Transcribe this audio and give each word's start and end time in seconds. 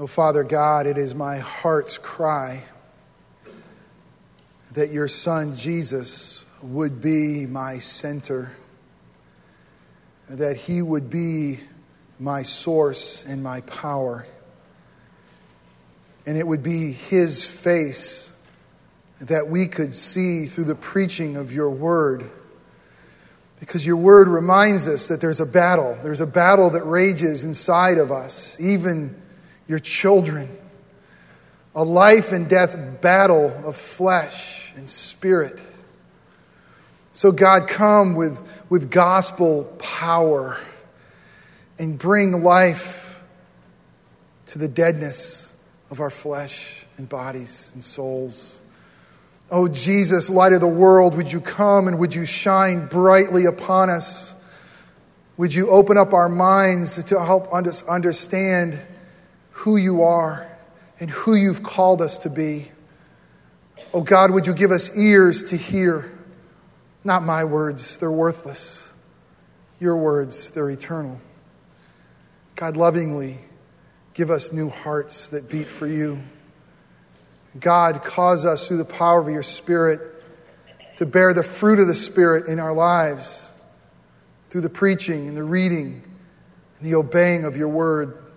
Oh, 0.00 0.06
Father 0.06 0.44
God, 0.44 0.86
it 0.86 0.96
is 0.96 1.12
my 1.12 1.38
heart's 1.38 1.98
cry 1.98 2.62
that 4.74 4.92
your 4.92 5.08
Son 5.08 5.56
Jesus 5.56 6.44
would 6.62 7.02
be 7.02 7.46
my 7.46 7.80
center, 7.80 8.52
that 10.28 10.56
he 10.56 10.82
would 10.82 11.10
be 11.10 11.58
my 12.20 12.44
source 12.44 13.24
and 13.24 13.42
my 13.42 13.60
power. 13.62 14.24
And 16.26 16.38
it 16.38 16.46
would 16.46 16.62
be 16.62 16.92
his 16.92 17.44
face 17.44 18.32
that 19.20 19.48
we 19.48 19.66
could 19.66 19.92
see 19.92 20.46
through 20.46 20.66
the 20.66 20.76
preaching 20.76 21.36
of 21.36 21.52
your 21.52 21.70
word. 21.70 22.22
Because 23.58 23.84
your 23.84 23.96
word 23.96 24.28
reminds 24.28 24.86
us 24.86 25.08
that 25.08 25.20
there's 25.20 25.40
a 25.40 25.46
battle. 25.46 25.98
There's 26.04 26.20
a 26.20 26.26
battle 26.26 26.70
that 26.70 26.84
rages 26.84 27.42
inside 27.42 27.98
of 27.98 28.12
us, 28.12 28.60
even 28.60 29.22
your 29.68 29.78
children. 29.78 30.48
A 31.74 31.84
life 31.84 32.32
and 32.32 32.48
death 32.48 33.00
battle 33.00 33.52
of 33.64 33.76
flesh 33.76 34.72
and 34.74 34.88
spirit. 34.88 35.60
So, 37.12 37.30
God, 37.30 37.68
come 37.68 38.16
with, 38.16 38.64
with 38.68 38.90
gospel 38.90 39.64
power 39.78 40.58
and 41.78 41.98
bring 41.98 42.42
life 42.42 43.22
to 44.46 44.58
the 44.58 44.68
deadness 44.68 45.54
of 45.90 46.00
our 46.00 46.10
flesh 46.10 46.84
and 46.96 47.08
bodies 47.08 47.70
and 47.74 47.82
souls. 47.82 48.60
Oh, 49.50 49.68
Jesus, 49.68 50.28
light 50.28 50.52
of 50.52 50.60
the 50.60 50.66
world, 50.66 51.16
would 51.16 51.32
you 51.32 51.40
come 51.40 51.88
and 51.88 51.98
would 51.98 52.14
you 52.14 52.24
shine 52.24 52.86
brightly 52.86 53.44
upon 53.44 53.88
us? 53.90 54.34
Would 55.36 55.54
you 55.54 55.70
open 55.70 55.96
up 55.96 56.12
our 56.12 56.28
minds 56.28 57.02
to 57.02 57.24
help 57.24 57.52
us 57.52 57.82
understand 57.84 58.78
who 59.58 59.76
you 59.76 60.02
are 60.02 60.48
and 61.00 61.10
who 61.10 61.34
you've 61.34 61.64
called 61.64 62.00
us 62.00 62.18
to 62.18 62.30
be? 62.30 62.70
Oh, 63.92 64.02
God, 64.02 64.30
would 64.30 64.46
you 64.46 64.54
give 64.54 64.70
us 64.70 64.96
ears 64.96 65.44
to 65.50 65.56
hear? 65.56 66.16
Not 67.02 67.24
my 67.24 67.44
words, 67.44 67.98
they're 67.98 68.10
worthless. 68.10 68.92
Your 69.80 69.96
words, 69.96 70.52
they're 70.52 70.70
eternal. 70.70 71.20
God, 72.54 72.76
lovingly, 72.76 73.36
give 74.14 74.30
us 74.30 74.52
new 74.52 74.68
hearts 74.68 75.30
that 75.30 75.48
beat 75.48 75.66
for 75.66 75.86
you. 75.86 76.20
God, 77.58 78.02
cause 78.02 78.46
us 78.46 78.68
through 78.68 78.78
the 78.78 78.84
power 78.84 79.20
of 79.20 79.28
your 79.28 79.42
Spirit 79.42 80.00
to 80.98 81.06
bear 81.06 81.34
the 81.34 81.42
fruit 81.42 81.80
of 81.80 81.88
the 81.88 81.94
Spirit 81.94 82.46
in 82.46 82.60
our 82.60 82.72
lives 82.72 83.52
through 84.50 84.60
the 84.60 84.70
preaching 84.70 85.26
and 85.26 85.36
the 85.36 85.44
reading 85.44 86.02
and 86.78 86.86
the 86.86 86.94
obeying 86.94 87.44
of 87.44 87.56
your 87.56 87.68
word. 87.68 88.27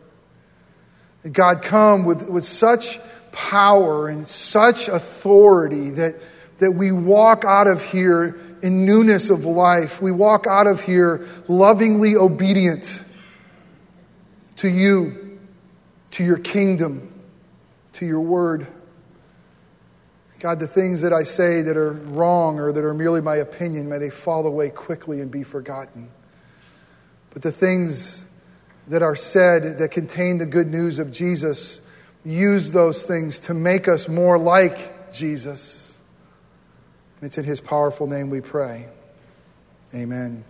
God, 1.29 1.61
come 1.61 2.05
with, 2.05 2.29
with 2.29 2.45
such 2.45 2.99
power 3.31 4.07
and 4.07 4.25
such 4.25 4.87
authority 4.87 5.91
that, 5.91 6.15
that 6.57 6.71
we 6.71 6.91
walk 6.91 7.45
out 7.45 7.67
of 7.67 7.83
here 7.83 8.39
in 8.63 8.85
newness 8.85 9.29
of 9.29 9.45
life. 9.45 10.01
We 10.01 10.11
walk 10.11 10.47
out 10.47 10.67
of 10.67 10.81
here 10.81 11.27
lovingly 11.47 12.15
obedient 12.15 13.03
to 14.57 14.69
you, 14.69 15.39
to 16.11 16.23
your 16.23 16.37
kingdom, 16.37 17.11
to 17.93 18.05
your 18.05 18.21
word. 18.21 18.67
God, 20.39 20.59
the 20.59 20.67
things 20.67 21.01
that 21.01 21.13
I 21.13 21.23
say 21.23 21.61
that 21.61 21.77
are 21.77 21.93
wrong 21.93 22.59
or 22.59 22.71
that 22.71 22.83
are 22.83 22.95
merely 22.95 23.21
my 23.21 23.37
opinion, 23.37 23.87
may 23.87 23.99
they 23.99 24.09
fall 24.09 24.45
away 24.47 24.71
quickly 24.71 25.21
and 25.21 25.29
be 25.29 25.43
forgotten. 25.43 26.09
But 27.29 27.43
the 27.43 27.51
things 27.51 28.25
that 28.87 29.01
are 29.01 29.15
said 29.15 29.77
that 29.77 29.91
contain 29.91 30.37
the 30.37 30.45
good 30.45 30.67
news 30.67 30.99
of 30.99 31.11
Jesus, 31.11 31.81
use 32.25 32.71
those 32.71 33.03
things 33.03 33.39
to 33.41 33.53
make 33.53 33.87
us 33.87 34.07
more 34.07 34.37
like 34.37 35.11
Jesus. 35.13 36.01
And 37.19 37.27
it's 37.27 37.37
in 37.37 37.43
his 37.43 37.61
powerful 37.61 38.07
name 38.07 38.29
we 38.29 38.41
pray. 38.41 38.87
Amen. 39.93 40.43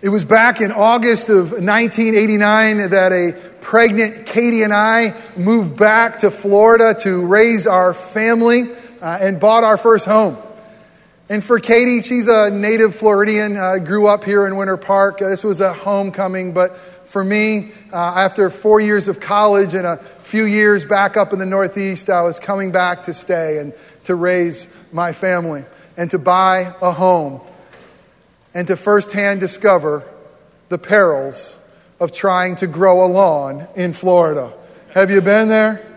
It 0.00 0.10
was 0.10 0.24
back 0.24 0.60
in 0.60 0.70
August 0.70 1.30
of 1.30 1.52
1989 1.52 2.90
that 2.90 3.12
a 3.12 3.32
pregnant 3.62 4.26
Katie 4.26 4.62
and 4.62 4.72
I 4.72 5.14
moved 5.36 5.78
back 5.78 6.18
to 6.18 6.30
Florida 6.30 6.94
to 7.00 7.24
raise 7.24 7.66
our 7.66 7.94
family 7.94 8.70
uh, 9.00 9.18
and 9.20 9.40
bought 9.40 9.64
our 9.64 9.78
first 9.78 10.04
home. 10.04 10.36
And 11.26 11.42
for 11.42 11.58
Katie, 11.58 12.02
she's 12.02 12.28
a 12.28 12.50
native 12.50 12.94
Floridian, 12.94 13.56
uh, 13.56 13.78
grew 13.78 14.06
up 14.06 14.24
here 14.24 14.46
in 14.46 14.56
Winter 14.56 14.76
Park. 14.76 15.22
Uh, 15.22 15.30
this 15.30 15.42
was 15.42 15.62
a 15.62 15.72
homecoming, 15.72 16.52
but 16.52 16.76
for 17.08 17.24
me, 17.24 17.72
uh, 17.90 17.96
after 17.96 18.50
four 18.50 18.78
years 18.78 19.08
of 19.08 19.20
college 19.20 19.72
and 19.72 19.86
a 19.86 19.96
few 19.96 20.44
years 20.44 20.84
back 20.84 21.16
up 21.16 21.32
in 21.32 21.38
the 21.38 21.46
Northeast, 21.46 22.10
I 22.10 22.20
was 22.22 22.38
coming 22.38 22.72
back 22.72 23.04
to 23.04 23.14
stay 23.14 23.56
and 23.56 23.72
to 24.04 24.14
raise 24.14 24.68
my 24.92 25.12
family 25.12 25.64
and 25.96 26.10
to 26.10 26.18
buy 26.18 26.74
a 26.82 26.92
home 26.92 27.40
and 28.52 28.66
to 28.66 28.76
firsthand 28.76 29.40
discover 29.40 30.06
the 30.68 30.76
perils 30.76 31.58
of 32.00 32.12
trying 32.12 32.56
to 32.56 32.66
grow 32.66 33.02
a 33.02 33.08
lawn 33.08 33.66
in 33.76 33.94
Florida. 33.94 34.52
Have 34.92 35.10
you 35.10 35.22
been 35.22 35.48
there? 35.48 35.93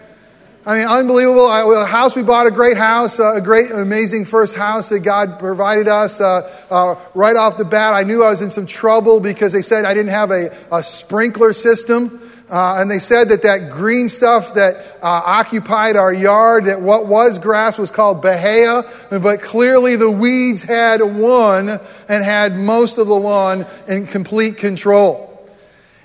I 0.67 0.79
mean, 0.79 0.87
unbelievable. 0.89 1.49
A 1.49 1.85
house 1.85 2.13
we 2.13 2.23
bought, 2.23 2.45
a 2.45 2.51
great 2.51 2.75
house, 2.75 3.19
a 3.19 3.39
great, 3.39 3.71
amazing 3.71 4.25
first 4.25 4.53
house 4.53 4.89
that 4.89 4.99
God 4.99 5.39
provided 5.39 5.87
us. 5.87 6.19
Uh, 6.19 6.53
uh, 6.69 6.95
right 7.13 7.37
off 7.37 7.55
the 7.55 7.63
bat, 7.63 7.93
I 7.93 8.03
knew 8.03 8.21
I 8.21 8.31
was 8.31 8.41
in 8.41 8.51
some 8.51 8.65
trouble 8.65 9.21
because 9.21 9.53
they 9.53 9.61
said 9.61 9.85
I 9.85 9.93
didn't 9.93 10.11
have 10.11 10.29
a, 10.29 10.53
a 10.69 10.83
sprinkler 10.83 11.53
system. 11.53 12.21
Uh, 12.49 12.79
and 12.79 12.91
they 12.91 12.99
said 12.99 13.29
that 13.29 13.43
that 13.43 13.69
green 13.69 14.09
stuff 14.09 14.55
that 14.55 14.75
uh, 15.01 15.07
occupied 15.07 15.95
our 15.95 16.11
yard, 16.11 16.65
that 16.65 16.81
what 16.81 17.07
was 17.07 17.37
grass 17.37 17.77
was 17.77 17.89
called 17.89 18.21
bahia, 18.21 18.83
but 19.09 19.41
clearly 19.41 19.95
the 19.95 20.11
weeds 20.11 20.63
had 20.63 21.01
won 21.01 21.79
and 22.09 22.23
had 22.25 22.57
most 22.57 22.97
of 22.97 23.07
the 23.07 23.15
lawn 23.15 23.65
in 23.87 24.05
complete 24.05 24.57
control. 24.57 25.49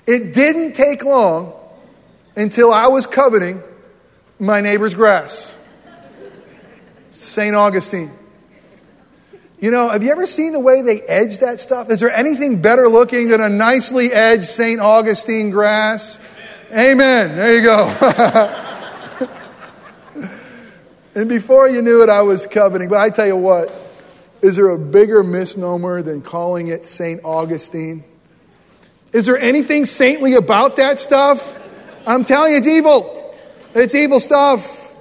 It 0.06 0.33
didn't 0.33 0.75
take 0.75 1.05
long 1.05 1.53
until 2.37 2.73
I 2.73 2.87
was 2.87 3.09
coveting 3.09 3.61
my 4.38 4.60
neighbor's 4.60 4.94
grass. 4.94 5.54
St. 7.12 7.54
Augustine. 7.54 8.10
You 9.60 9.70
know, 9.70 9.88
have 9.91 10.03
you 10.03 10.10
ever 10.10 10.26
seen 10.26 10.53
the 10.53 10.59
way 10.59 10.82
they 10.82 11.03
edge 11.03 11.38
that 11.38 11.60
stuff? 11.60 11.88
Is 11.88 12.00
there 12.00 12.10
anything 12.10 12.60
better 12.60 12.88
looking 12.88 13.28
than 13.28 13.41
a 13.41 13.48
nicely 13.48 14.12
edged 14.12 14.47
St. 14.47 14.81
Augustine 14.81 15.50
grass? 15.50 16.19
Amen. 16.72 17.37
There 17.37 17.54
you 17.54 17.62
go. 17.62 17.87
and 21.14 21.28
before 21.28 21.69
you 21.69 21.81
knew 21.81 22.03
it, 22.03 22.09
I 22.09 22.22
was 22.22 22.44
coveting. 22.47 22.88
But 22.88 22.99
I 22.99 23.10
tell 23.10 23.26
you 23.26 23.37
what, 23.37 23.72
is 24.41 24.56
there 24.56 24.70
a 24.70 24.78
bigger 24.78 25.22
misnomer 25.22 26.03
than 26.03 26.22
calling 26.22 26.66
it 26.66 26.84
St. 26.84 27.20
Augustine? 27.22 28.03
Is 29.12 29.26
there 29.26 29.38
anything 29.38 29.87
saintly 29.87 30.34
about 30.34 30.75
that 30.76 30.99
stuff? 30.99 31.60
I'm 32.04 32.25
telling 32.25 32.53
you, 32.53 32.59
it's 32.59 32.66
evil. 32.66 33.22
It's 33.75 33.94
evil 33.94 34.21
stuff. 34.21 34.93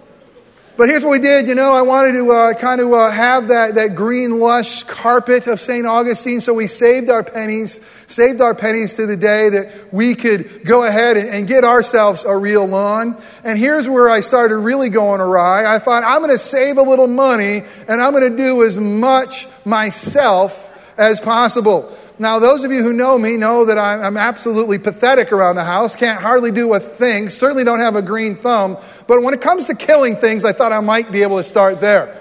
But 0.78 0.88
here's 0.88 1.04
what 1.04 1.12
we 1.12 1.20
did. 1.20 1.50
You 1.50 1.56
know, 1.56 1.74
I 1.74 1.82
wanted 1.82 2.14
to 2.14 2.32
uh, 2.32 2.54
kind 2.54 2.80
of 2.80 2.94
uh, 2.94 3.12
have 3.12 3.50
that, 3.50 3.76
that 3.76 3.96
green, 3.96 4.40
lush 4.40 4.84
carpet 4.84 5.46
of 5.48 5.60
St. 5.60 5.86
Augustine, 5.86 6.40
so 6.40 6.54
we 6.54 6.68
saved 6.68 7.10
our 7.10 7.22
pennies, 7.22 7.82
saved 8.08 8.40
our 8.40 8.56
pennies 8.56 8.96
to 8.96 9.06
the 9.06 9.18
day 9.18 9.50
that 9.50 9.94
we 9.94 10.16
could 10.16 10.64
go 10.64 10.86
ahead 10.86 11.18
and, 11.18 11.28
and 11.28 11.48
get 11.48 11.66
ourselves 11.66 12.24
a 12.24 12.36
real 12.36 12.66
lawn. 12.66 13.22
And 13.44 13.60
here's 13.60 13.90
where 13.90 14.10
I 14.10 14.22
started 14.22 14.58
really 14.58 14.90
going 14.90 15.20
awry. 15.20 15.72
I 15.72 15.78
thought, 15.78 16.06
I'm 16.06 16.20
going 16.20 16.32
to 16.32 16.38
save 16.38 16.78
a 16.78 16.84
little 16.84 17.08
money, 17.08 17.64
and 17.90 18.02
I'm 18.02 18.14
going 18.14 18.32
to 18.32 18.38
do 18.38 18.64
as 18.64 18.78
much 18.78 19.48
myself 19.66 20.70
as 20.98 21.20
possible. 21.20 21.96
Now, 22.22 22.38
those 22.38 22.64
of 22.64 22.72
you 22.72 22.84
who 22.84 22.94
know 22.94 23.18
me 23.18 23.36
know 23.36 23.66
that 23.66 23.80
I'm 23.80 24.16
absolutely 24.16 24.78
pathetic 24.78 25.32
around 25.32 25.56
the 25.56 25.64
house, 25.64 25.96
can't 25.96 26.22
hardly 26.22 26.52
do 26.52 26.72
a 26.76 26.80
thing, 26.80 27.30
certainly 27.30 27.64
don't 27.64 27.80
have 27.80 27.96
a 27.96 28.04
green 28.04 28.36
thumb. 28.36 28.78
But 29.08 29.24
when 29.24 29.34
it 29.34 29.42
comes 29.42 29.66
to 29.66 29.74
killing 29.74 30.16
things, 30.16 30.46
I 30.46 30.54
thought 30.54 30.72
I 30.72 30.82
might 30.82 31.12
be 31.12 31.24
able 31.24 31.38
to 31.38 31.44
start 31.44 31.82
there. 31.82 32.16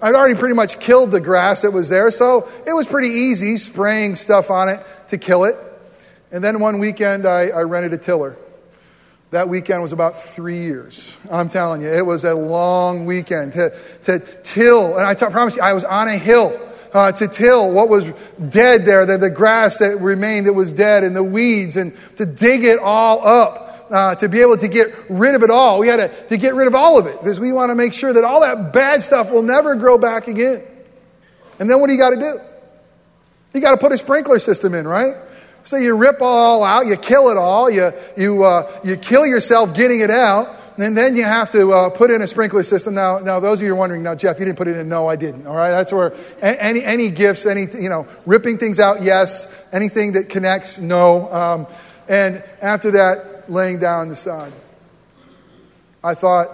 I'd 0.00 0.14
already 0.14 0.36
pretty 0.36 0.54
much 0.54 0.80
killed 0.80 1.10
the 1.10 1.20
grass 1.20 1.60
that 1.60 1.70
was 1.70 1.90
there, 1.90 2.10
so 2.10 2.48
it 2.66 2.72
was 2.72 2.86
pretty 2.86 3.08
easy 3.08 3.58
spraying 3.58 4.16
stuff 4.16 4.50
on 4.50 4.70
it 4.70 4.82
to 5.08 5.18
kill 5.18 5.44
it. 5.44 5.56
And 6.30 6.42
then 6.42 6.58
one 6.58 6.78
weekend, 6.78 7.26
I, 7.26 7.48
I 7.48 7.64
rented 7.64 7.92
a 7.92 7.98
tiller. 7.98 8.38
That 9.32 9.50
weekend 9.50 9.82
was 9.82 9.92
about 9.92 10.18
three 10.18 10.60
years. 10.60 11.14
I'm 11.30 11.50
telling 11.50 11.82
you, 11.82 11.88
it 11.88 12.06
was 12.06 12.24
a 12.24 12.32
long 12.32 13.04
weekend 13.04 13.52
to, 13.52 13.78
to 14.04 14.18
till. 14.42 14.96
And 14.96 15.06
I 15.06 15.12
t- 15.12 15.26
promise 15.26 15.56
you, 15.56 15.62
I 15.62 15.74
was 15.74 15.84
on 15.84 16.08
a 16.08 16.16
hill 16.16 16.58
uh, 16.92 17.12
to 17.12 17.28
till 17.28 17.72
what 17.72 17.88
was 17.88 18.10
dead 18.48 18.84
there, 18.84 19.06
the, 19.06 19.18
the 19.18 19.30
grass 19.30 19.78
that 19.78 20.00
remained 20.00 20.46
that 20.46 20.52
was 20.52 20.72
dead, 20.72 21.04
and 21.04 21.14
the 21.16 21.24
weeds, 21.24 21.76
and 21.76 21.92
to 22.16 22.26
dig 22.26 22.64
it 22.64 22.78
all 22.78 23.26
up. 23.26 23.70
Uh, 23.90 24.14
to 24.14 24.26
be 24.26 24.40
able 24.40 24.56
to 24.56 24.68
get 24.68 24.86
rid 25.10 25.34
of 25.34 25.42
it 25.42 25.50
all. 25.50 25.78
We 25.78 25.88
had 25.88 25.98
to, 25.98 26.28
to 26.28 26.38
get 26.38 26.54
rid 26.54 26.66
of 26.66 26.74
all 26.74 26.98
of 26.98 27.06
it 27.06 27.18
because 27.18 27.38
we 27.38 27.52
want 27.52 27.68
to 27.68 27.74
make 27.74 27.92
sure 27.92 28.10
that 28.10 28.24
all 28.24 28.40
that 28.40 28.72
bad 28.72 29.02
stuff 29.02 29.30
will 29.30 29.42
never 29.42 29.74
grow 29.74 29.98
back 29.98 30.28
again. 30.28 30.62
And 31.58 31.68
then 31.68 31.78
what 31.78 31.88
do 31.88 31.92
you 31.92 31.98
got 31.98 32.10
to 32.10 32.16
do? 32.16 32.40
You 33.52 33.60
got 33.60 33.72
to 33.72 33.76
put 33.76 33.92
a 33.92 33.98
sprinkler 33.98 34.38
system 34.38 34.72
in, 34.72 34.88
right? 34.88 35.14
So 35.64 35.76
you 35.76 35.94
rip 35.94 36.20
all 36.20 36.64
out, 36.64 36.86
you 36.86 36.96
kill 36.96 37.28
it 37.28 37.36
all, 37.36 37.70
you, 37.70 37.92
you, 38.16 38.42
uh, 38.42 38.70
you 38.82 38.96
kill 38.96 39.26
yourself 39.26 39.76
getting 39.76 40.00
it 40.00 40.10
out, 40.10 40.56
and 40.78 40.96
then 40.96 41.16
you 41.16 41.24
have 41.24 41.50
to 41.50 41.72
uh, 41.72 41.90
put 41.90 42.10
in 42.10 42.22
a 42.22 42.26
sprinkler 42.26 42.62
system. 42.62 42.94
Now, 42.94 43.18
now, 43.18 43.40
those 43.40 43.60
of 43.60 43.66
you 43.66 43.72
are 43.72 43.76
wondering, 43.76 44.02
now, 44.02 44.14
Jeff, 44.14 44.38
you 44.38 44.44
didn't 44.44 44.58
put 44.58 44.68
it 44.68 44.76
in. 44.76 44.88
No, 44.88 45.08
I 45.08 45.16
didn't. 45.16 45.46
All 45.46 45.56
right, 45.56 45.70
that's 45.70 45.92
where 45.92 46.14
any, 46.40 46.82
any 46.82 47.10
gifts, 47.10 47.46
any, 47.46 47.66
you 47.80 47.88
know, 47.88 48.06
ripping 48.26 48.58
things 48.58 48.80
out, 48.80 49.02
yes. 49.02 49.52
Anything 49.72 50.12
that 50.12 50.28
connects, 50.28 50.78
no. 50.78 51.30
Um, 51.32 51.66
and 52.08 52.42
after 52.60 52.92
that, 52.92 53.50
laying 53.50 53.78
down 53.78 54.08
the 54.08 54.16
sod. 54.16 54.52
I 56.02 56.14
thought 56.14 56.50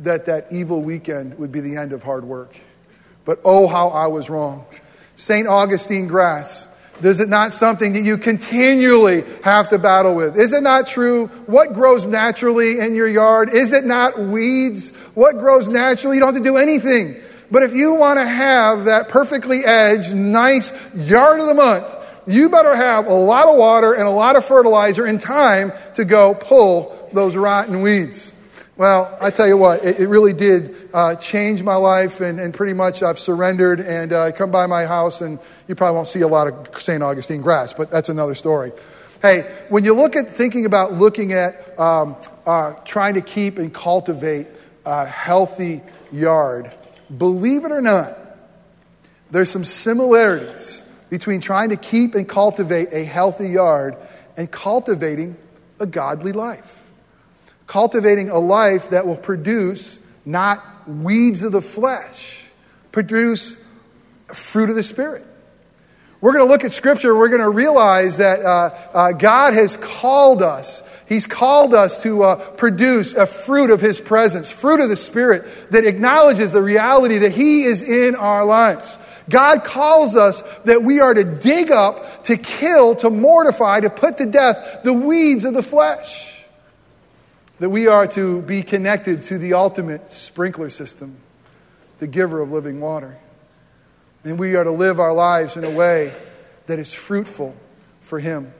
that 0.00 0.26
that 0.26 0.52
evil 0.52 0.80
weekend 0.80 1.38
would 1.38 1.50
be 1.50 1.60
the 1.60 1.76
end 1.76 1.92
of 1.92 2.02
hard 2.02 2.24
work. 2.24 2.56
But 3.24 3.40
oh, 3.44 3.66
how 3.66 3.88
I 3.88 4.06
was 4.06 4.30
wrong. 4.30 4.64
St. 5.16 5.48
Augustine 5.48 6.06
Grass 6.06 6.67
is 7.04 7.20
it 7.20 7.28
not 7.28 7.52
something 7.52 7.92
that 7.92 8.02
you 8.02 8.18
continually 8.18 9.24
have 9.44 9.68
to 9.68 9.78
battle 9.78 10.14
with? 10.14 10.36
Is 10.36 10.52
it 10.52 10.62
not 10.62 10.86
true? 10.86 11.28
What 11.46 11.72
grows 11.72 12.06
naturally 12.06 12.80
in 12.80 12.94
your 12.94 13.08
yard? 13.08 13.50
Is 13.50 13.72
it 13.72 13.84
not 13.84 14.18
weeds? 14.18 14.96
What 15.14 15.38
grows 15.38 15.68
naturally? 15.68 16.16
You 16.16 16.20
don't 16.20 16.34
have 16.34 16.42
to 16.42 16.48
do 16.48 16.56
anything. 16.56 17.16
But 17.50 17.62
if 17.62 17.74
you 17.74 17.94
want 17.94 18.18
to 18.18 18.26
have 18.26 18.84
that 18.84 19.08
perfectly 19.08 19.64
edged, 19.64 20.14
nice 20.14 20.72
yard 20.94 21.40
of 21.40 21.46
the 21.46 21.54
month, 21.54 21.94
you 22.26 22.50
better 22.50 22.76
have 22.76 23.06
a 23.06 23.14
lot 23.14 23.48
of 23.48 23.56
water 23.56 23.94
and 23.94 24.02
a 24.06 24.10
lot 24.10 24.36
of 24.36 24.44
fertilizer 24.44 25.06
and 25.06 25.20
time 25.20 25.72
to 25.94 26.04
go 26.04 26.34
pull 26.34 27.08
those 27.12 27.36
rotten 27.36 27.80
weeds. 27.80 28.32
Well, 28.78 29.18
I 29.20 29.30
tell 29.30 29.48
you 29.48 29.56
what, 29.56 29.84
it, 29.84 29.98
it 29.98 30.06
really 30.06 30.32
did 30.32 30.72
uh, 30.94 31.16
changed 31.16 31.64
my 31.64 31.74
life, 31.74 32.20
and, 32.20 32.38
and, 32.38 32.54
pretty 32.54 32.74
much 32.74 33.02
I've 33.02 33.18
surrendered. 33.18 33.80
And 33.80 34.12
uh, 34.12 34.30
come 34.30 34.52
by 34.52 34.68
my 34.68 34.86
house, 34.86 35.20
and 35.20 35.40
you 35.66 35.74
probably 35.74 35.96
won't 35.96 36.06
see 36.06 36.20
a 36.20 36.28
lot 36.28 36.46
of 36.46 36.80
St. 36.80 37.02
Augustine 37.02 37.42
grass, 37.42 37.72
but 37.72 37.90
that's 37.90 38.08
another 38.08 38.36
story. 38.36 38.70
Hey, 39.20 39.40
when 39.68 39.82
you 39.82 39.94
look 39.94 40.14
at 40.14 40.28
thinking 40.28 40.64
about 40.64 40.92
looking 40.92 41.32
at 41.32 41.76
um, 41.76 42.14
uh, 42.46 42.74
trying 42.84 43.14
to 43.14 43.20
keep 43.20 43.58
and 43.58 43.74
cultivate 43.74 44.46
a 44.86 45.04
healthy 45.04 45.82
yard, 46.12 46.72
believe 47.16 47.64
it 47.64 47.72
or 47.72 47.82
not, 47.82 48.16
there's 49.32 49.50
some 49.50 49.64
similarities 49.64 50.84
between 51.10 51.40
trying 51.40 51.70
to 51.70 51.76
keep 51.76 52.14
and 52.14 52.28
cultivate 52.28 52.92
a 52.92 53.02
healthy 53.02 53.48
yard 53.48 53.96
and 54.36 54.48
cultivating 54.48 55.36
a 55.80 55.86
godly 55.86 56.30
life. 56.30 56.87
Cultivating 57.68 58.30
a 58.30 58.38
life 58.38 58.90
that 58.90 59.06
will 59.06 59.18
produce 59.18 60.00
not 60.24 60.88
weeds 60.88 61.42
of 61.42 61.52
the 61.52 61.60
flesh, 61.60 62.48
produce 62.92 63.58
fruit 64.28 64.70
of 64.70 64.74
the 64.74 64.82
Spirit. 64.82 65.22
We're 66.22 66.32
going 66.32 66.46
to 66.46 66.50
look 66.50 66.64
at 66.64 66.72
Scripture. 66.72 67.14
We're 67.14 67.28
going 67.28 67.42
to 67.42 67.50
realize 67.50 68.16
that 68.16 68.40
uh, 68.40 68.70
uh, 68.94 69.12
God 69.12 69.52
has 69.52 69.76
called 69.76 70.40
us. 70.40 70.82
He's 71.10 71.26
called 71.26 71.74
us 71.74 72.02
to 72.04 72.22
uh, 72.22 72.36
produce 72.52 73.12
a 73.12 73.26
fruit 73.26 73.68
of 73.68 73.82
His 73.82 74.00
presence, 74.00 74.50
fruit 74.50 74.80
of 74.80 74.88
the 74.88 74.96
Spirit 74.96 75.44
that 75.70 75.84
acknowledges 75.84 76.52
the 76.52 76.62
reality 76.62 77.18
that 77.18 77.32
He 77.32 77.64
is 77.64 77.82
in 77.82 78.14
our 78.14 78.46
lives. 78.46 78.96
God 79.28 79.62
calls 79.62 80.16
us 80.16 80.40
that 80.60 80.82
we 80.82 81.00
are 81.00 81.12
to 81.12 81.22
dig 81.22 81.70
up, 81.70 82.24
to 82.24 82.38
kill, 82.38 82.96
to 82.96 83.10
mortify, 83.10 83.80
to 83.80 83.90
put 83.90 84.16
to 84.16 84.24
death 84.24 84.80
the 84.84 84.94
weeds 84.94 85.44
of 85.44 85.52
the 85.52 85.62
flesh 85.62 86.37
that 87.58 87.70
we 87.70 87.86
are 87.88 88.06
to 88.06 88.42
be 88.42 88.62
connected 88.62 89.22
to 89.24 89.38
the 89.38 89.54
ultimate 89.54 90.12
sprinkler 90.12 90.70
system, 90.70 91.16
the 91.98 92.06
giver 92.06 92.40
of 92.40 92.52
living 92.52 92.80
water. 92.80 93.18
And 94.24 94.38
we 94.38 94.56
are 94.56 94.64
to 94.64 94.70
live 94.70 95.00
our 95.00 95.12
lives 95.12 95.56
in 95.56 95.64
a 95.64 95.70
way 95.70 96.14
that 96.66 96.78
is 96.78 96.92
fruitful 96.92 97.54
for 98.00 98.18
Him. 98.18 98.52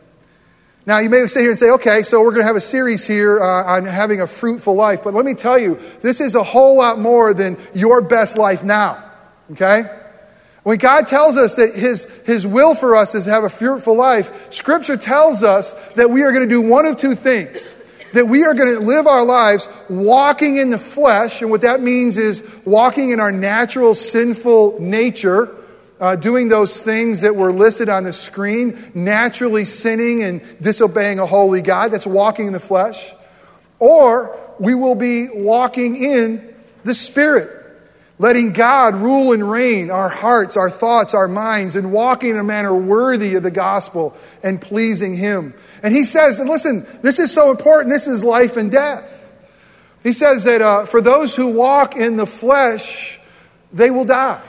Now, 0.86 0.98
you 0.98 1.10
may 1.10 1.26
sit 1.26 1.40
here 1.40 1.50
and 1.50 1.58
say, 1.58 1.70
okay, 1.70 2.02
so 2.02 2.22
we're 2.22 2.30
going 2.30 2.40
to 2.40 2.46
have 2.46 2.56
a 2.56 2.60
series 2.60 3.06
here 3.06 3.40
uh, 3.40 3.76
on 3.76 3.84
having 3.84 4.22
a 4.22 4.26
fruitful 4.26 4.74
life. 4.74 5.04
But 5.04 5.12
let 5.12 5.26
me 5.26 5.34
tell 5.34 5.58
you, 5.58 5.78
this 6.00 6.20
is 6.20 6.34
a 6.34 6.42
whole 6.42 6.78
lot 6.78 6.98
more 6.98 7.34
than 7.34 7.58
your 7.74 8.00
best 8.00 8.38
life 8.38 8.64
now. 8.64 9.04
Okay? 9.52 9.82
When 10.62 10.78
God 10.78 11.06
tells 11.06 11.36
us 11.36 11.56
that 11.56 11.74
his, 11.74 12.04
his 12.24 12.46
will 12.46 12.74
for 12.74 12.96
us 12.96 13.14
is 13.14 13.24
to 13.24 13.30
have 13.30 13.44
a 13.44 13.50
fruitful 13.50 13.96
life, 13.96 14.50
Scripture 14.52 14.96
tells 14.96 15.42
us 15.42 15.74
that 15.90 16.10
we 16.10 16.22
are 16.22 16.32
going 16.32 16.48
to 16.48 16.48
do 16.48 16.62
one 16.62 16.86
of 16.86 16.96
two 16.96 17.14
things 17.14 17.74
that 18.12 18.26
we 18.26 18.44
are 18.44 18.54
going 18.54 18.78
to 18.78 18.84
live 18.84 19.06
our 19.06 19.24
lives 19.24 19.68
walking 19.88 20.56
in 20.56 20.70
the 20.70 20.78
flesh. 20.78 21.42
And 21.42 21.50
what 21.50 21.62
that 21.62 21.80
means 21.80 22.16
is 22.16 22.42
walking 22.64 23.10
in 23.10 23.20
our 23.20 23.32
natural 23.32 23.94
sinful 23.94 24.80
nature, 24.80 25.54
uh, 26.00 26.16
doing 26.16 26.48
those 26.48 26.80
things 26.80 27.22
that 27.22 27.34
were 27.34 27.52
listed 27.52 27.88
on 27.88 28.04
the 28.04 28.12
screen, 28.12 28.92
naturally 28.94 29.64
sinning 29.64 30.22
and 30.22 30.42
disobeying 30.60 31.18
a 31.18 31.26
holy 31.26 31.62
God. 31.62 31.92
That's 31.92 32.06
walking 32.06 32.46
in 32.46 32.52
the 32.52 32.60
flesh. 32.60 33.12
Or 33.78 34.38
we 34.58 34.74
will 34.74 34.94
be 34.94 35.28
walking 35.32 35.96
in 35.96 36.54
the 36.84 36.94
Spirit 36.94 37.57
letting 38.18 38.52
God 38.52 38.96
rule 38.96 39.32
and 39.32 39.48
reign 39.48 39.90
our 39.90 40.08
hearts, 40.08 40.56
our 40.56 40.70
thoughts, 40.70 41.14
our 41.14 41.28
minds, 41.28 41.76
and 41.76 41.92
walking 41.92 42.30
in 42.30 42.36
a 42.36 42.44
manner 42.44 42.74
worthy 42.74 43.36
of 43.36 43.42
the 43.42 43.50
gospel 43.50 44.16
and 44.42 44.60
pleasing 44.60 45.16
Him. 45.16 45.54
And 45.82 45.94
He 45.94 46.04
says, 46.04 46.40
and 46.40 46.48
listen, 46.48 46.86
this 47.02 47.18
is 47.18 47.32
so 47.32 47.50
important. 47.50 47.90
This 47.90 48.06
is 48.06 48.24
life 48.24 48.56
and 48.56 48.70
death. 48.70 49.14
He 50.02 50.12
says 50.12 50.44
that 50.44 50.62
uh, 50.62 50.86
for 50.86 51.00
those 51.00 51.36
who 51.36 51.48
walk 51.48 51.96
in 51.96 52.16
the 52.16 52.26
flesh, 52.26 53.20
they 53.72 53.90
will 53.90 54.04
die. 54.04 54.42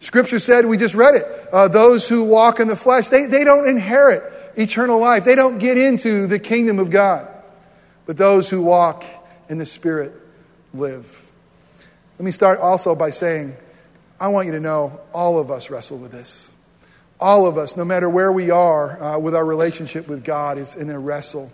Scripture 0.00 0.38
said, 0.38 0.64
we 0.64 0.76
just 0.76 0.94
read 0.94 1.16
it, 1.16 1.26
uh, 1.52 1.68
those 1.68 2.08
who 2.08 2.24
walk 2.24 2.60
in 2.60 2.68
the 2.68 2.76
flesh, 2.76 3.08
they, 3.08 3.26
they 3.26 3.44
don't 3.44 3.68
inherit 3.68 4.22
eternal 4.56 4.98
life. 4.98 5.24
They 5.24 5.34
don't 5.34 5.58
get 5.58 5.78
into 5.78 6.26
the 6.26 6.38
kingdom 6.38 6.78
of 6.78 6.90
God. 6.90 7.28
But 8.06 8.16
those 8.16 8.48
who 8.48 8.62
walk 8.62 9.04
in 9.48 9.58
the 9.58 9.66
Spirit 9.66 10.14
live. 10.72 11.27
Let 12.18 12.24
me 12.24 12.32
start 12.32 12.58
also 12.58 12.96
by 12.96 13.10
saying, 13.10 13.54
I 14.18 14.28
want 14.28 14.46
you 14.46 14.52
to 14.52 14.60
know 14.60 15.00
all 15.14 15.38
of 15.38 15.52
us 15.52 15.70
wrestle 15.70 15.98
with 15.98 16.10
this. 16.10 16.52
All 17.20 17.46
of 17.46 17.56
us, 17.56 17.76
no 17.76 17.84
matter 17.84 18.10
where 18.10 18.32
we 18.32 18.50
are 18.50 19.00
uh, 19.00 19.18
with 19.20 19.36
our 19.36 19.44
relationship 19.44 20.08
with 20.08 20.24
God, 20.24 20.58
is 20.58 20.74
in 20.74 20.90
a 20.90 20.98
wrestle. 20.98 21.52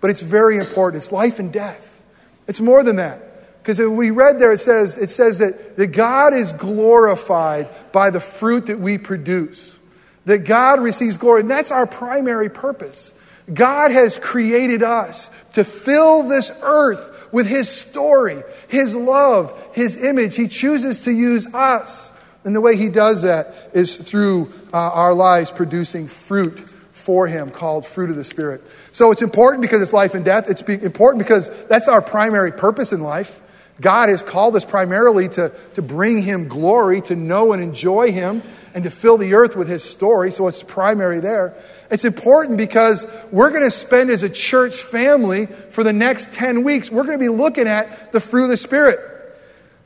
But 0.00 0.10
it's 0.10 0.22
very 0.22 0.58
important. 0.58 1.02
It's 1.02 1.10
life 1.10 1.40
and 1.40 1.52
death. 1.52 2.04
It's 2.46 2.60
more 2.60 2.84
than 2.84 2.96
that. 2.96 3.22
Because 3.60 3.80
we 3.80 4.12
read 4.12 4.38
there, 4.38 4.52
it 4.52 4.58
says, 4.58 4.96
it 4.96 5.10
says 5.10 5.40
that, 5.40 5.76
that 5.76 5.88
God 5.88 6.34
is 6.34 6.52
glorified 6.52 7.68
by 7.90 8.10
the 8.10 8.20
fruit 8.20 8.66
that 8.66 8.78
we 8.78 8.98
produce. 8.98 9.76
That 10.24 10.44
God 10.44 10.80
receives 10.80 11.18
glory. 11.18 11.40
And 11.40 11.50
that's 11.50 11.72
our 11.72 11.86
primary 11.86 12.48
purpose. 12.48 13.12
God 13.52 13.90
has 13.90 14.18
created 14.18 14.84
us 14.84 15.32
to 15.54 15.64
fill 15.64 16.28
this 16.28 16.52
earth 16.62 17.15
with 17.32 17.46
His 17.46 17.68
story, 17.68 18.42
His 18.68 18.94
love, 18.94 19.52
His 19.72 20.02
image. 20.02 20.36
He 20.36 20.48
chooses 20.48 21.04
to 21.04 21.10
use 21.10 21.46
us. 21.54 22.12
And 22.44 22.54
the 22.54 22.60
way 22.60 22.76
He 22.76 22.88
does 22.88 23.22
that 23.22 23.54
is 23.72 23.96
through 23.96 24.52
uh, 24.72 24.76
our 24.76 25.14
lives 25.14 25.50
producing 25.50 26.06
fruit 26.06 26.58
for 26.58 27.26
Him 27.26 27.50
called 27.50 27.86
fruit 27.86 28.10
of 28.10 28.16
the 28.16 28.24
Spirit. 28.24 28.62
So 28.92 29.10
it's 29.10 29.22
important 29.22 29.62
because 29.62 29.82
it's 29.82 29.92
life 29.92 30.14
and 30.14 30.24
death. 30.24 30.50
It's 30.50 30.62
important 30.62 31.24
because 31.24 31.50
that's 31.66 31.88
our 31.88 32.02
primary 32.02 32.52
purpose 32.52 32.92
in 32.92 33.00
life. 33.00 33.42
God 33.80 34.08
has 34.08 34.22
called 34.22 34.56
us 34.56 34.64
primarily 34.64 35.28
to, 35.30 35.52
to 35.74 35.82
bring 35.82 36.22
Him 36.22 36.48
glory, 36.48 37.00
to 37.02 37.16
know 37.16 37.52
and 37.52 37.62
enjoy 37.62 38.10
Him, 38.10 38.42
and 38.76 38.84
to 38.84 38.90
fill 38.90 39.16
the 39.16 39.32
earth 39.32 39.56
with 39.56 39.68
His 39.68 39.82
story. 39.82 40.30
So 40.30 40.46
it's 40.48 40.62
primary 40.62 41.18
there. 41.18 41.54
It's 41.90 42.04
important 42.04 42.58
because 42.58 43.06
we're 43.32 43.48
going 43.48 43.64
to 43.64 43.70
spend 43.70 44.10
as 44.10 44.22
a 44.22 44.28
church 44.28 44.76
family 44.82 45.46
for 45.46 45.82
the 45.82 45.94
next 45.94 46.34
10 46.34 46.62
weeks, 46.62 46.90
we're 46.90 47.04
going 47.04 47.18
to 47.18 47.24
be 47.24 47.30
looking 47.30 47.66
at 47.66 48.12
the 48.12 48.20
fruit 48.20 48.44
of 48.44 48.50
the 48.50 48.56
Spirit. 48.58 49.00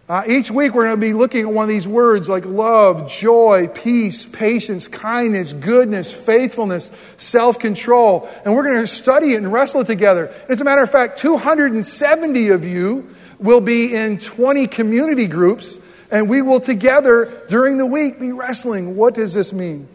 Uh, 0.08 0.24
each 0.26 0.50
week, 0.50 0.74
we're 0.74 0.86
going 0.86 0.96
to 0.96 1.00
be 1.00 1.12
looking 1.12 1.46
at 1.46 1.52
one 1.52 1.62
of 1.62 1.68
these 1.68 1.86
words 1.86 2.28
like 2.28 2.44
love, 2.44 3.08
joy, 3.08 3.68
peace, 3.68 4.26
patience, 4.26 4.88
kindness, 4.88 5.52
goodness, 5.52 6.12
faithfulness, 6.12 6.90
self 7.16 7.60
control. 7.60 8.28
And 8.44 8.56
we're 8.56 8.64
going 8.64 8.80
to 8.80 8.88
study 8.88 9.34
it 9.34 9.36
and 9.36 9.52
wrestle 9.52 9.82
it 9.82 9.86
together. 9.86 10.34
As 10.48 10.60
a 10.60 10.64
matter 10.64 10.82
of 10.82 10.90
fact, 10.90 11.16
270 11.18 12.48
of 12.48 12.64
you 12.64 13.08
will 13.38 13.60
be 13.60 13.94
in 13.94 14.18
20 14.18 14.66
community 14.66 15.28
groups, 15.28 15.78
and 16.10 16.28
we 16.28 16.42
will 16.42 16.60
together 16.60 17.44
during 17.48 17.76
the 17.76 17.86
week 17.86 18.18
be 18.20 18.32
wrestling. 18.32 18.96
What 18.96 19.14
does 19.14 19.34
this 19.34 19.52
mean? 19.52 19.88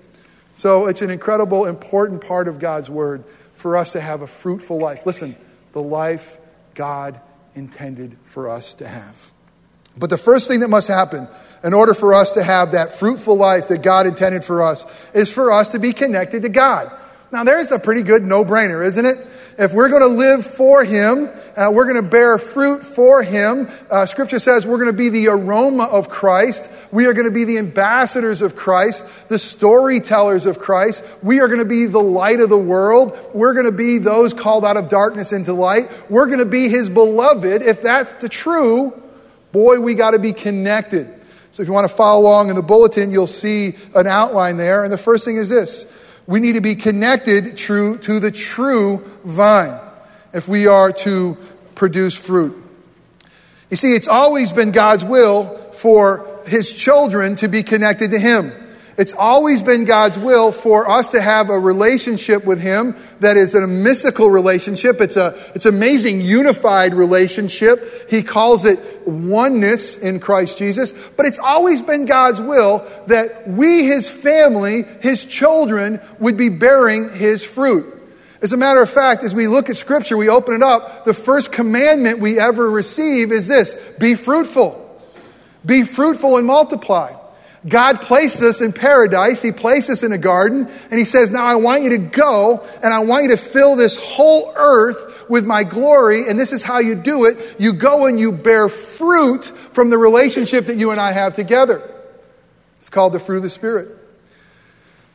So 0.56 0.88
it's 0.88 1.02
an 1.02 1.10
incredible, 1.10 1.66
important 1.66 2.26
part 2.26 2.48
of 2.48 2.60
God's 2.60 2.90
word 2.90 3.26
for 3.54 3.76
us 3.76 3.92
to 3.94 4.02
have 4.02 4.22
a 4.22 4.28
fruitful 4.28 4.80
life. 4.80 5.06
Listen, 5.06 5.36
the 5.74 5.82
life 5.82 6.38
God 6.74 7.20
intended 7.56 8.18
for 8.24 8.50
us 8.50 8.74
to 8.76 8.88
have. 8.88 9.32
But 9.98 10.10
the 10.10 10.18
first 10.18 10.48
thing 10.48 10.62
that 10.62 10.70
must 10.70 10.88
happen 10.88 11.28
in 11.64 11.74
order 11.74 11.94
for 11.94 12.14
us 12.14 12.34
to 12.34 12.44
have 12.44 12.74
that 12.74 12.92
fruitful 12.92 13.36
life 13.36 13.70
that 13.70 13.82
God 13.82 14.08
intended 14.08 14.44
for 14.44 14.62
us 14.62 14.86
is 15.14 15.32
for 15.32 15.52
us 15.52 15.70
to 15.70 15.80
be 15.80 15.94
connected 15.94 16.44
to 16.44 16.50
God. 16.50 16.92
Now, 17.36 17.44
there's 17.44 17.74
a 17.74 17.80
pretty 17.80 18.02
good 18.02 18.24
no 18.24 18.46
brainer, 18.46 18.86
isn't 18.86 19.06
it? 19.06 19.18
If 19.58 19.74
we're 19.74 19.90
going 19.90 20.04
to 20.04 20.08
live 20.08 20.46
for 20.46 20.86
Him, 20.86 21.30
uh, 21.58 21.70
we're 21.70 21.84
going 21.84 22.02
to 22.02 22.10
bear 22.10 22.38
fruit 22.38 22.82
for 22.82 23.24
Him. 23.24 23.68
Uh, 23.92 24.06
scripture 24.06 24.40
says 24.40 24.66
we're 24.66 24.78
going 24.78 24.90
to 24.90 24.96
be 24.96 25.10
the 25.10 25.28
aroma 25.28 25.84
of 25.84 26.08
Christ. 26.08 26.72
We 26.94 27.08
are 27.08 27.14
going 27.14 27.26
to 27.26 27.34
be 27.34 27.44
the 27.44 27.58
ambassadors 27.58 28.42
of 28.42 28.56
Christ, 28.56 29.28
the 29.28 29.38
storytellers 29.38 30.46
of 30.46 30.60
Christ. 30.60 31.04
We 31.22 31.42
are 31.42 31.50
going 31.50 31.60
to 31.60 31.66
be 31.66 31.88
the 31.88 32.00
light 32.00 32.40
of 32.40 32.48
the 32.48 32.58
world. 32.58 33.20
We're 33.34 33.52
going 33.52 33.66
to 33.66 33.74
be 33.74 33.98
those 33.98 34.34
called 34.34 34.64
out 34.64 34.78
of 34.78 34.88
darkness 34.88 35.34
into 35.34 35.52
light. 35.52 35.92
We're 36.10 36.28
going 36.28 36.40
to 36.40 36.46
be 36.46 36.70
His 36.70 36.90
beloved. 36.90 37.62
If 37.64 37.82
that's 37.82 38.14
the 38.14 38.30
true, 38.30 38.94
boy, 39.52 39.82
we 39.82 39.96
got 39.96 40.12
to 40.12 40.20
be 40.20 40.32
connected. 40.32 41.14
So 41.52 41.64
if 41.64 41.68
you 41.68 41.74
want 41.74 41.90
to 41.90 41.94
follow 41.94 42.22
along 42.22 42.50
in 42.50 42.56
the 42.56 42.62
bulletin, 42.62 43.12
you'll 43.12 43.28
see 43.28 43.76
an 43.94 44.08
outline 44.08 44.56
there. 44.56 44.86
And 44.86 44.94
the 44.94 44.98
first 44.98 45.26
thing 45.26 45.36
is 45.36 45.50
this 45.50 45.86
we 46.28 46.40
need 46.40 46.56
to 46.56 46.62
be 46.62 46.76
connected 46.76 47.58
true, 47.58 47.98
to 48.00 48.20
the 48.20 48.32
true 48.32 48.98
vine 49.24 49.80
if 50.34 50.48
we 50.48 50.68
are 50.68 50.92
to 50.92 51.38
produce 51.76 52.18
fruit. 52.18 52.62
You 53.70 53.78
see, 53.78 53.94
it's 53.94 54.08
always 54.08 54.52
been 54.52 54.72
God's 54.72 55.04
will 55.04 55.58
for 55.72 56.42
his 56.48 56.74
children 56.74 57.36
to 57.38 57.48
be 57.48 57.64
connected 57.64 58.12
to 58.12 58.20
him. 58.20 58.52
It's 58.98 59.12
always 59.14 59.62
been 59.62 59.84
God's 59.84 60.18
will 60.18 60.54
for 60.54 60.90
us 60.90 61.12
to 61.12 61.22
have 61.22 61.50
a 61.50 61.60
relationship 61.60 62.46
with 62.46 62.62
Him 62.62 62.96
that 63.20 63.36
is 63.36 63.54
a 63.54 63.68
mystical 63.68 64.30
relationship. 64.30 65.02
It's 65.02 65.18
a, 65.18 65.38
it's 65.54 65.66
amazing 65.66 66.22
unified 66.22 66.94
relationship. 66.94 68.10
He 68.10 68.24
calls 68.24 68.66
it 68.66 68.80
oneness 69.06 69.98
in 69.98 70.22
Christ 70.22 70.58
Jesus. 70.58 70.94
But 71.18 71.26
it's 71.26 71.40
always 71.40 71.82
been 71.82 72.06
God's 72.06 72.40
will 72.40 72.88
that 73.08 73.50
we, 73.50 73.84
His 73.84 74.10
family, 74.10 74.84
His 75.02 75.26
children, 75.26 76.00
would 76.20 76.38
be 76.38 76.48
bearing 76.48 77.10
His 77.10 77.44
fruit. 77.44 77.92
As 78.42 78.54
a 78.54 78.58
matter 78.58 78.82
of 78.82 78.90
fact, 78.90 79.24
as 79.24 79.36
we 79.36 79.48
look 79.48 79.70
at 79.70 79.76
Scripture, 79.76 80.16
we 80.16 80.30
open 80.30 80.56
it 80.56 80.64
up, 80.64 81.04
the 81.04 81.14
first 81.14 81.52
commandment 81.52 82.20
we 82.20 82.40
ever 82.40 82.70
receive 82.70 83.34
is 83.34 83.48
this 83.48 83.76
be 84.00 84.16
fruitful. 84.16 84.82
Be 85.66 85.84
fruitful 85.84 86.38
and 86.38 86.48
multiply. 86.48 87.14
God 87.68 88.02
placed 88.02 88.42
us 88.44 88.62
in 88.62 88.74
paradise. 88.74 89.42
He 89.42 89.52
placed 89.52 89.90
us 89.90 90.04
in 90.04 90.12
a 90.12 90.18
garden. 90.18 90.70
And 90.92 91.00
He 91.00 91.06
says, 91.06 91.32
Now 91.32 91.46
I 91.46 91.56
want 91.56 91.84
you 91.84 91.92
to 91.92 91.98
go 91.98 92.64
and 92.84 92.94
I 92.94 93.00
want 93.00 93.24
you 93.24 93.30
to 93.30 93.38
fill 93.38 93.76
this 93.76 93.98
whole 93.98 94.54
earth 94.56 95.26
with 95.30 95.46
my 95.46 95.64
glory. 95.64 96.28
And 96.28 96.40
this 96.40 96.54
is 96.54 96.62
how 96.62 96.80
you 96.80 96.96
do 96.96 97.26
it. 97.26 97.56
You 97.60 97.74
go 97.74 98.06
and 98.06 98.20
you 98.20 98.32
bear 98.32 98.70
fruit 98.70 99.46
from 99.46 99.90
the 99.90 99.98
relationship 99.98 100.68
that 100.68 100.78
you 100.78 100.92
and 100.92 101.00
I 101.00 101.12
have 101.12 101.34
together. 101.34 101.92
It's 102.80 102.90
called 102.90 103.14
the 103.14 103.20
fruit 103.20 103.38
of 103.38 103.44
the 103.44 103.50
Spirit. 103.50 103.90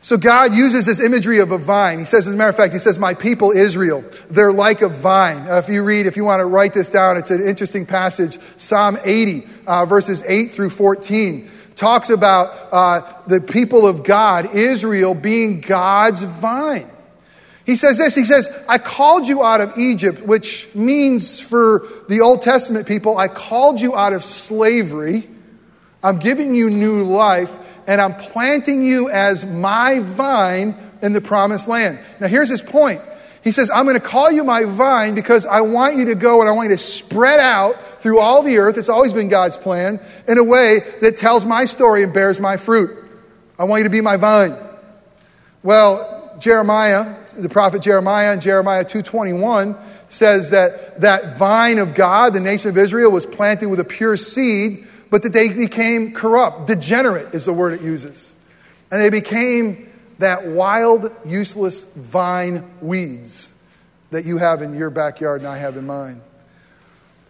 So 0.03 0.17
God 0.17 0.55
uses 0.55 0.87
this 0.87 0.99
imagery 0.99 1.41
of 1.41 1.53
a 1.53 1.59
vine. 1.59 1.99
He 1.99 2.07
says, 2.07 2.27
as 2.27 2.33
a 2.33 2.37
matter 2.37 2.49
of 2.49 2.57
fact, 2.57 2.73
he 2.73 2.79
says, 2.79 2.99
My 2.99 3.15
people 3.15 3.53
Israel, 3.53 4.03
they're 4.29 4.53
like 4.53 4.81
a 4.81 4.89
vine. 4.89 5.47
Uh, 5.47 5.59
if 5.59 5.69
you 5.69 5.85
read, 5.85 6.07
if 6.07 6.17
you 6.17 6.25
want 6.25 6.41
to 6.41 6.47
write 6.47 6.73
this 6.73 6.89
down, 6.89 7.17
it's 7.17 7.31
an 7.31 7.47
interesting 7.47 7.87
passage. 7.87 8.39
Psalm 8.57 8.99
80, 9.05 9.45
uh, 9.67 9.85
verses 9.85 10.25
8 10.27 10.53
through 10.53 10.71
14 10.71 11.51
talks 11.81 12.11
about 12.11 12.55
uh, 12.71 13.23
the 13.27 13.41
people 13.41 13.87
of 13.87 14.05
God, 14.05 14.55
Israel, 14.55 15.15
being 15.15 15.63
God's 15.63 16.23
vine. 16.23 16.89
He 17.65 17.75
says 17.75 17.99
this 17.99 18.15
He 18.15 18.25
says, 18.25 18.49
I 18.69 18.79
called 18.79 19.27
you 19.27 19.43
out 19.43 19.61
of 19.61 19.79
Egypt, 19.79 20.21
which 20.21 20.73
means 20.75 21.41
for 21.41 21.87
the 22.09 22.21
Old 22.21 22.43
Testament 22.43 22.87
people, 22.87 23.17
I 23.17 23.29
called 23.29 23.81
you 23.81 23.97
out 23.97 24.13
of 24.13 24.23
slavery. 24.23 25.27
I'm 26.03 26.19
giving 26.19 26.55
you 26.55 26.71
new 26.71 27.05
life, 27.05 27.59
and 27.87 28.01
I'm 28.01 28.15
planting 28.15 28.85
you 28.85 29.11
as 29.11 29.45
my 29.45 30.01
vine 30.01 30.75
in 31.03 31.13
the 31.13 31.21
promised 31.21 31.69
land. 31.69 31.99
Now, 32.21 32.27
here's 32.29 32.49
his 32.49 32.63
point. 32.63 33.01
He 33.43 33.53
says, 33.53 33.71
I'm 33.71 33.85
going 33.87 33.97
to 33.97 34.03
call 34.03 34.31
you 34.31 34.45
my 34.45 34.65
vine 34.65 35.15
because 35.15 35.47
I 35.47 35.63
want 35.63 35.97
you 35.97 36.07
to 36.07 36.15
go 36.15 36.41
and 36.41 36.49
I 36.49 36.53
want 36.53 36.71
you 36.71 36.77
to 36.77 36.83
spread 36.83 37.41
out 37.41 37.77
through 38.01 38.19
all 38.19 38.43
the 38.43 38.59
earth. 38.59 38.79
It's 38.79 38.89
always 38.89 39.13
been 39.13 39.29
God's 39.29 39.57
plan 39.57 40.01
in 40.27 40.39
a 40.39 40.45
way 40.45 40.81
that 41.01 41.17
tells 41.17 41.45
my 41.45 41.65
story 41.65 42.03
and 42.03 42.13
bears 42.13 42.41
my 42.41 42.57
fruit. 42.57 42.97
I 43.59 43.65
want 43.65 43.81
you 43.81 43.85
to 43.85 43.91
be 43.91 44.01
my 44.01 44.17
vine. 44.17 44.57
Well, 45.63 46.37
Jeremiah, 46.39 47.15
the 47.37 47.51
prophet 47.51 47.83
Jeremiah 47.83 48.33
in 48.33 48.41
Jeremiah 48.41 48.85
221 48.85 49.77
says 50.09 50.51
that 50.51 51.01
that 51.03 51.37
vine 51.37 51.79
of 51.79 51.95
God, 51.95 52.33
the 52.33 52.41
nation 52.41 52.71
of 52.71 52.79
Israel, 52.79 53.11
was 53.11 53.27
planted 53.27 53.69
with 53.69 53.79
a 53.79 53.85
pure 53.85 54.17
seed, 54.17 54.87
but 55.11 55.23
that 55.23 55.33
they 55.33 55.53
became 55.53 56.13
corrupt. 56.13 56.67
Degenerate 56.67 57.35
is 57.35 57.45
the 57.45 57.53
word 57.53 57.75
it 57.75 57.83
uses. 57.83 58.35
And 58.91 59.01
they 59.01 59.11
became 59.11 59.89
that 60.19 60.47
wild, 60.47 61.15
useless 61.25 61.85
vine 61.85 62.69
weeds 62.81 63.53
that 64.11 64.25
you 64.25 64.39
have 64.39 64.63
in 64.63 64.75
your 64.75 64.91
backyard 64.91 65.41
and 65.41 65.49
I 65.49 65.59
have 65.59 65.77
in 65.77 65.87
mine. 65.87 66.21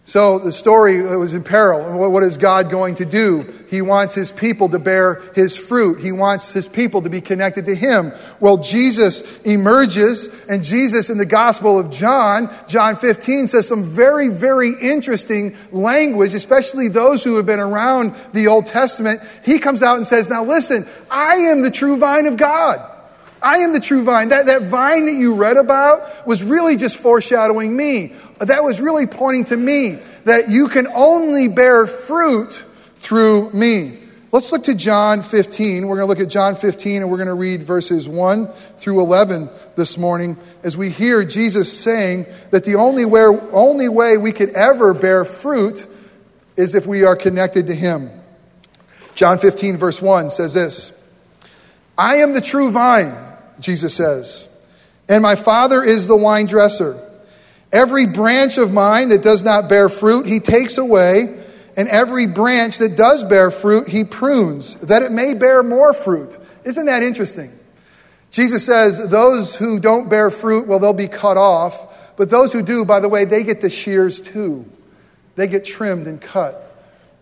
So 0.05 0.39
the 0.39 0.51
story 0.51 1.07
uh, 1.07 1.19
was 1.19 1.35
in 1.35 1.45
peril. 1.45 2.11
What 2.11 2.23
is 2.23 2.39
God 2.39 2.71
going 2.71 2.97
to 2.97 3.05
do? 3.05 3.43
He 3.69 3.83
wants 3.83 4.15
his 4.15 4.33
people 4.33 4.69
to 4.71 4.79
bear 4.79 5.23
his 5.35 5.57
fruit. 5.57 6.01
He 6.01 6.11
wants 6.11 6.51
his 6.51 6.67
people 6.67 7.03
to 7.03 7.11
be 7.11 7.21
connected 7.21 7.67
to 7.67 7.75
him. 7.75 8.13
Well, 8.41 8.57
Jesus 8.57 9.41
emerges, 9.43 10.29
and 10.49 10.65
Jesus 10.65 11.11
in 11.11 11.19
the 11.19 11.27
Gospel 11.27 11.79
of 11.79 11.91
John, 11.91 12.53
John 12.67 12.97
15, 12.97 13.47
says 13.49 13.69
some 13.69 13.85
very, 13.85 14.29
very 14.31 14.73
interesting 14.81 15.55
language, 15.71 16.35
especially 16.35 16.89
those 16.89 17.23
who 17.23 17.37
have 17.37 17.47
been 17.47 17.61
around 17.61 18.15
the 18.33 18.49
Old 18.49 18.67
Testament. 18.67 19.21
He 19.45 19.59
comes 19.59 19.83
out 19.83 19.99
and 19.99 20.07
says, 20.07 20.29
Now 20.29 20.43
listen, 20.43 20.89
I 21.11 21.35
am 21.37 21.63
the 21.63 21.71
true 21.71 21.99
vine 21.99 22.27
of 22.27 22.37
God. 22.37 22.90
I 23.43 23.59
am 23.59 23.73
the 23.73 23.81
true 23.81 24.05
vine. 24.05 24.29
That, 24.29 24.47
that 24.47 24.63
vine 24.63 25.07
that 25.07 25.15
you 25.15 25.35
read 25.35 25.57
about 25.57 26.27
was 26.27 26.45
really 26.45 26.77
just 26.77 26.97
foreshadowing 26.99 27.75
me. 27.75 28.13
That 28.39 28.63
was 28.63 28.81
really 28.81 29.07
pointing 29.07 29.45
to 29.45 29.57
me 29.57 29.99
that 30.25 30.51
you 30.51 30.69
can 30.69 30.87
only 30.89 31.49
bear 31.49 31.87
fruit 31.87 32.53
through 32.97 33.51
me. 33.53 33.99
Let's 34.33 34.53
look 34.53 34.65
to 34.65 34.75
John 34.75 35.23
15. 35.23 35.89
We're 35.89 35.97
going 35.97 36.07
to 36.07 36.09
look 36.09 36.21
at 36.21 36.31
John 36.31 36.55
15 36.55 37.03
and 37.03 37.11
we're 37.11 37.17
going 37.17 37.29
to 37.29 37.35
read 37.35 37.63
verses 37.63 38.09
1 38.09 38.47
through 38.77 39.01
11 39.01 39.49
this 39.75 39.99
morning 39.99 40.37
as 40.63 40.77
we 40.77 40.91
hear 40.91 41.25
Jesus 41.25 41.77
saying 41.77 42.27
that 42.51 42.65
the 42.65 42.77
only 42.77 43.05
way, 43.05 43.23
only 43.23 43.89
way 43.89 44.19
we 44.19 44.31
could 44.31 44.51
ever 44.51 44.95
bear 44.95 45.25
fruit 45.25 45.87
is 46.57 46.75
if 46.75 46.87
we 46.87 47.05
are 47.05 47.17
connected 47.17 47.67
to 47.69 47.75
Him. 47.75 48.11
John 49.17 49.39
15, 49.39 49.77
verse 49.79 50.01
1 50.01 50.31
says 50.31 50.55
this 50.55 50.97
I 51.99 52.17
am 52.17 52.33
the 52.33 52.41
true 52.41 52.71
vine 52.71 53.30
Jesus 53.61 53.95
says. 53.95 54.49
And 55.09 55.23
my 55.23 55.37
Father 55.37 55.83
is 55.83 56.07
the 56.07 56.17
wine 56.17 56.47
dresser. 56.47 56.99
Every 57.73 58.07
branch 58.07 58.59
of 58.59 58.73
mine 58.73 59.11
that 59.11 59.23
does 59.23 59.43
not 59.43 59.69
bear 59.69 59.89
fruit, 59.89 60.27
he 60.27 60.41
takes 60.41 60.79
away, 60.79 61.39
and 61.77 61.89
every 61.89 62.27
branch 62.27 62.79
that 62.79 62.97
does 62.97 63.25
bear 63.25 63.51
fruit, 63.51 63.89
he 63.89 64.05
prunes, 64.05 64.77
that 64.77 65.03
it 65.03 65.13
may 65.13 65.35
bear 65.35 65.63
more 65.63 65.93
fruit. 65.93 66.37
Isn't 66.65 66.87
that 66.87 67.03
interesting? 67.03 67.53
Jesus 68.31 68.65
says, 68.65 69.09
Those 69.09 69.57
who 69.57 69.79
don't 69.79 70.09
bear 70.09 70.31
fruit, 70.31 70.67
well, 70.67 70.79
they'll 70.79 70.93
be 70.93 71.09
cut 71.09 71.37
off. 71.37 72.17
But 72.17 72.29
those 72.29 72.53
who 72.53 72.63
do, 72.63 72.85
by 72.85 73.01
the 73.01 73.09
way, 73.09 73.25
they 73.25 73.45
get 73.45 73.61
the 73.61 73.71
shears 73.71 74.21
too. 74.21 74.67
They 75.37 75.47
get 75.47 75.65
trimmed 75.65 76.07
and 76.07 76.21
cut. 76.21 76.67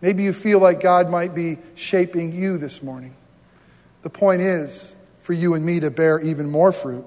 Maybe 0.00 0.24
you 0.24 0.32
feel 0.32 0.58
like 0.58 0.80
God 0.80 1.10
might 1.10 1.34
be 1.34 1.58
shaping 1.74 2.32
you 2.32 2.58
this 2.58 2.82
morning. 2.82 3.14
The 4.02 4.10
point 4.10 4.42
is, 4.42 4.96
for 5.28 5.34
you 5.34 5.52
and 5.52 5.62
me 5.62 5.78
to 5.78 5.90
bear 5.90 6.18
even 6.20 6.48
more 6.48 6.72
fruit. 6.72 7.04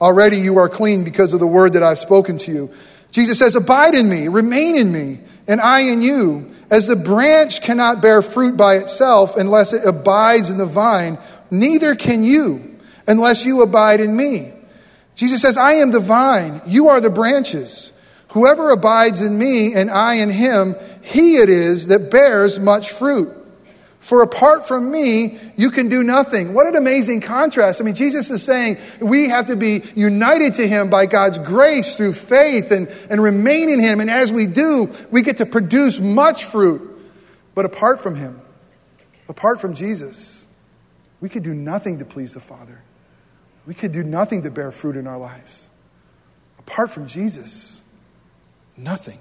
Already 0.00 0.38
you 0.38 0.58
are 0.58 0.68
clean 0.68 1.04
because 1.04 1.32
of 1.32 1.38
the 1.38 1.46
word 1.46 1.74
that 1.74 1.82
I've 1.84 2.00
spoken 2.00 2.38
to 2.38 2.50
you. 2.50 2.74
Jesus 3.12 3.38
says, 3.38 3.54
Abide 3.54 3.94
in 3.94 4.08
me, 4.08 4.26
remain 4.26 4.74
in 4.74 4.90
me, 4.90 5.20
and 5.46 5.60
I 5.60 5.82
in 5.82 6.02
you. 6.02 6.52
As 6.72 6.88
the 6.88 6.96
branch 6.96 7.62
cannot 7.62 8.02
bear 8.02 8.20
fruit 8.20 8.56
by 8.56 8.78
itself 8.78 9.36
unless 9.36 9.72
it 9.72 9.86
abides 9.86 10.50
in 10.50 10.58
the 10.58 10.66
vine, 10.66 11.18
neither 11.52 11.94
can 11.94 12.24
you 12.24 12.80
unless 13.06 13.46
you 13.46 13.62
abide 13.62 14.00
in 14.00 14.16
me. 14.16 14.50
Jesus 15.14 15.40
says, 15.40 15.56
I 15.56 15.74
am 15.74 15.92
the 15.92 16.00
vine, 16.00 16.60
you 16.66 16.88
are 16.88 17.00
the 17.00 17.10
branches. 17.10 17.92
Whoever 18.30 18.70
abides 18.70 19.22
in 19.22 19.38
me 19.38 19.74
and 19.74 19.88
I 19.88 20.14
in 20.14 20.30
him, 20.30 20.74
he 21.00 21.36
it 21.36 21.48
is 21.48 21.86
that 21.86 22.10
bears 22.10 22.58
much 22.58 22.90
fruit. 22.90 23.39
For 24.00 24.22
apart 24.22 24.66
from 24.66 24.90
me, 24.90 25.38
you 25.56 25.70
can 25.70 25.90
do 25.90 26.02
nothing. 26.02 26.54
What 26.54 26.66
an 26.66 26.74
amazing 26.74 27.20
contrast. 27.20 27.80
I 27.80 27.84
mean, 27.84 27.94
Jesus 27.94 28.30
is 28.30 28.42
saying 28.42 28.78
we 28.98 29.28
have 29.28 29.46
to 29.46 29.56
be 29.56 29.82
united 29.94 30.54
to 30.54 30.66
Him 30.66 30.88
by 30.88 31.04
God's 31.04 31.38
grace 31.38 31.94
through 31.96 32.14
faith 32.14 32.72
and, 32.72 32.88
and 33.10 33.22
remain 33.22 33.68
in 33.68 33.78
Him. 33.78 34.00
And 34.00 34.10
as 34.10 34.32
we 34.32 34.46
do, 34.46 34.90
we 35.10 35.20
get 35.20 35.36
to 35.36 35.46
produce 35.46 36.00
much 36.00 36.46
fruit. 36.46 36.86
But 37.54 37.66
apart 37.66 38.00
from 38.00 38.16
Him, 38.16 38.40
apart 39.28 39.60
from 39.60 39.74
Jesus, 39.74 40.46
we 41.20 41.28
could 41.28 41.42
do 41.42 41.52
nothing 41.52 41.98
to 41.98 42.06
please 42.06 42.32
the 42.32 42.40
Father. 42.40 42.80
We 43.66 43.74
could 43.74 43.92
do 43.92 44.02
nothing 44.02 44.42
to 44.42 44.50
bear 44.50 44.72
fruit 44.72 44.96
in 44.96 45.06
our 45.06 45.18
lives. 45.18 45.68
Apart 46.58 46.90
from 46.90 47.06
Jesus, 47.06 47.82
nothing. 48.78 49.18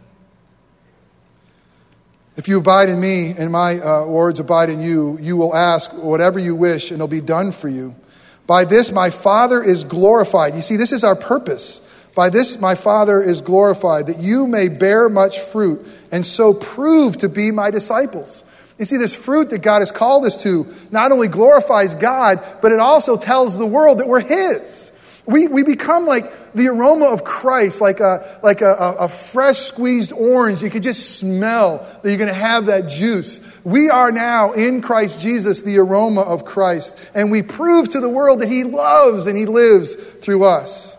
If 2.40 2.48
you 2.48 2.60
abide 2.60 2.88
in 2.88 3.02
me 3.02 3.32
and 3.38 3.52
my 3.52 3.82
uh, 3.82 4.06
words 4.06 4.40
abide 4.40 4.70
in 4.70 4.82
you, 4.82 5.18
you 5.20 5.36
will 5.36 5.54
ask 5.54 5.92
whatever 5.92 6.40
you 6.40 6.56
wish 6.56 6.90
and 6.90 6.96
it'll 6.96 7.10
be 7.10 7.20
done 7.20 7.52
for 7.52 7.68
you. 7.68 7.94
By 8.48 8.64
this 8.64 8.94
my 8.94 9.10
Father 9.10 9.62
is 9.62 9.84
glorified. 9.84 10.56
You 10.56 10.62
see, 10.62 10.78
this 10.78 10.94
is 10.94 11.04
our 11.04 11.18
purpose. 11.18 11.86
By 12.16 12.30
this 12.30 12.62
my 12.62 12.76
Father 12.76 13.22
is 13.22 13.42
glorified, 13.42 14.08
that 14.08 14.20
you 14.20 14.48
may 14.48 14.70
bear 14.70 15.10
much 15.10 15.42
fruit 15.42 15.86
and 16.14 16.26
so 16.26 16.54
prove 16.54 17.18
to 17.18 17.28
be 17.28 17.52
my 17.52 17.72
disciples. 17.72 18.46
You 18.78 18.86
see, 18.86 18.96
this 18.96 19.14
fruit 19.14 19.50
that 19.50 19.62
God 19.62 19.80
has 19.80 19.92
called 19.92 20.24
us 20.24 20.42
to 20.44 20.66
not 20.92 21.12
only 21.12 21.28
glorifies 21.28 21.94
God, 21.94 22.42
but 22.62 22.72
it 22.72 22.80
also 22.80 23.18
tells 23.18 23.58
the 23.58 23.66
world 23.66 24.00
that 24.00 24.08
we're 24.08 24.22
His. 24.22 24.94
We, 25.26 25.48
we 25.48 25.64
become 25.64 26.06
like 26.06 26.54
the 26.54 26.68
aroma 26.68 27.06
of 27.06 27.24
Christ, 27.24 27.82
like, 27.82 28.00
a, 28.00 28.40
like 28.42 28.62
a, 28.62 28.96
a, 29.00 29.08
fresh 29.08 29.58
squeezed 29.58 30.12
orange. 30.12 30.64
You 30.64 30.70
can 30.70 30.82
just 30.82 31.18
smell 31.18 31.78
that 31.78 32.10
you're 32.10 32.18
going 32.18 32.30
to 32.30 32.34
have 32.34 32.68
that 32.68 32.88
juice. 32.90 33.40
We 33.64 33.90
are 33.90 34.12
now 34.12 34.54
in 34.54 34.82
Christ 34.82 35.22
Jesus 35.22 35.62
the 35.62 35.78
aroma 35.78 36.22
of 36.22 36.46
Christ, 36.46 36.98
and 37.14 37.32
we 37.32 37.44
prove 37.44 37.90
to 37.90 38.00
the 38.00 38.10
world 38.10 38.40
that 38.40 38.50
He 38.50 38.64
loves 38.64 39.28
and 39.28 39.38
He 39.38 39.46
lives 39.46 39.94
through 39.96 40.46
us. 40.46 40.98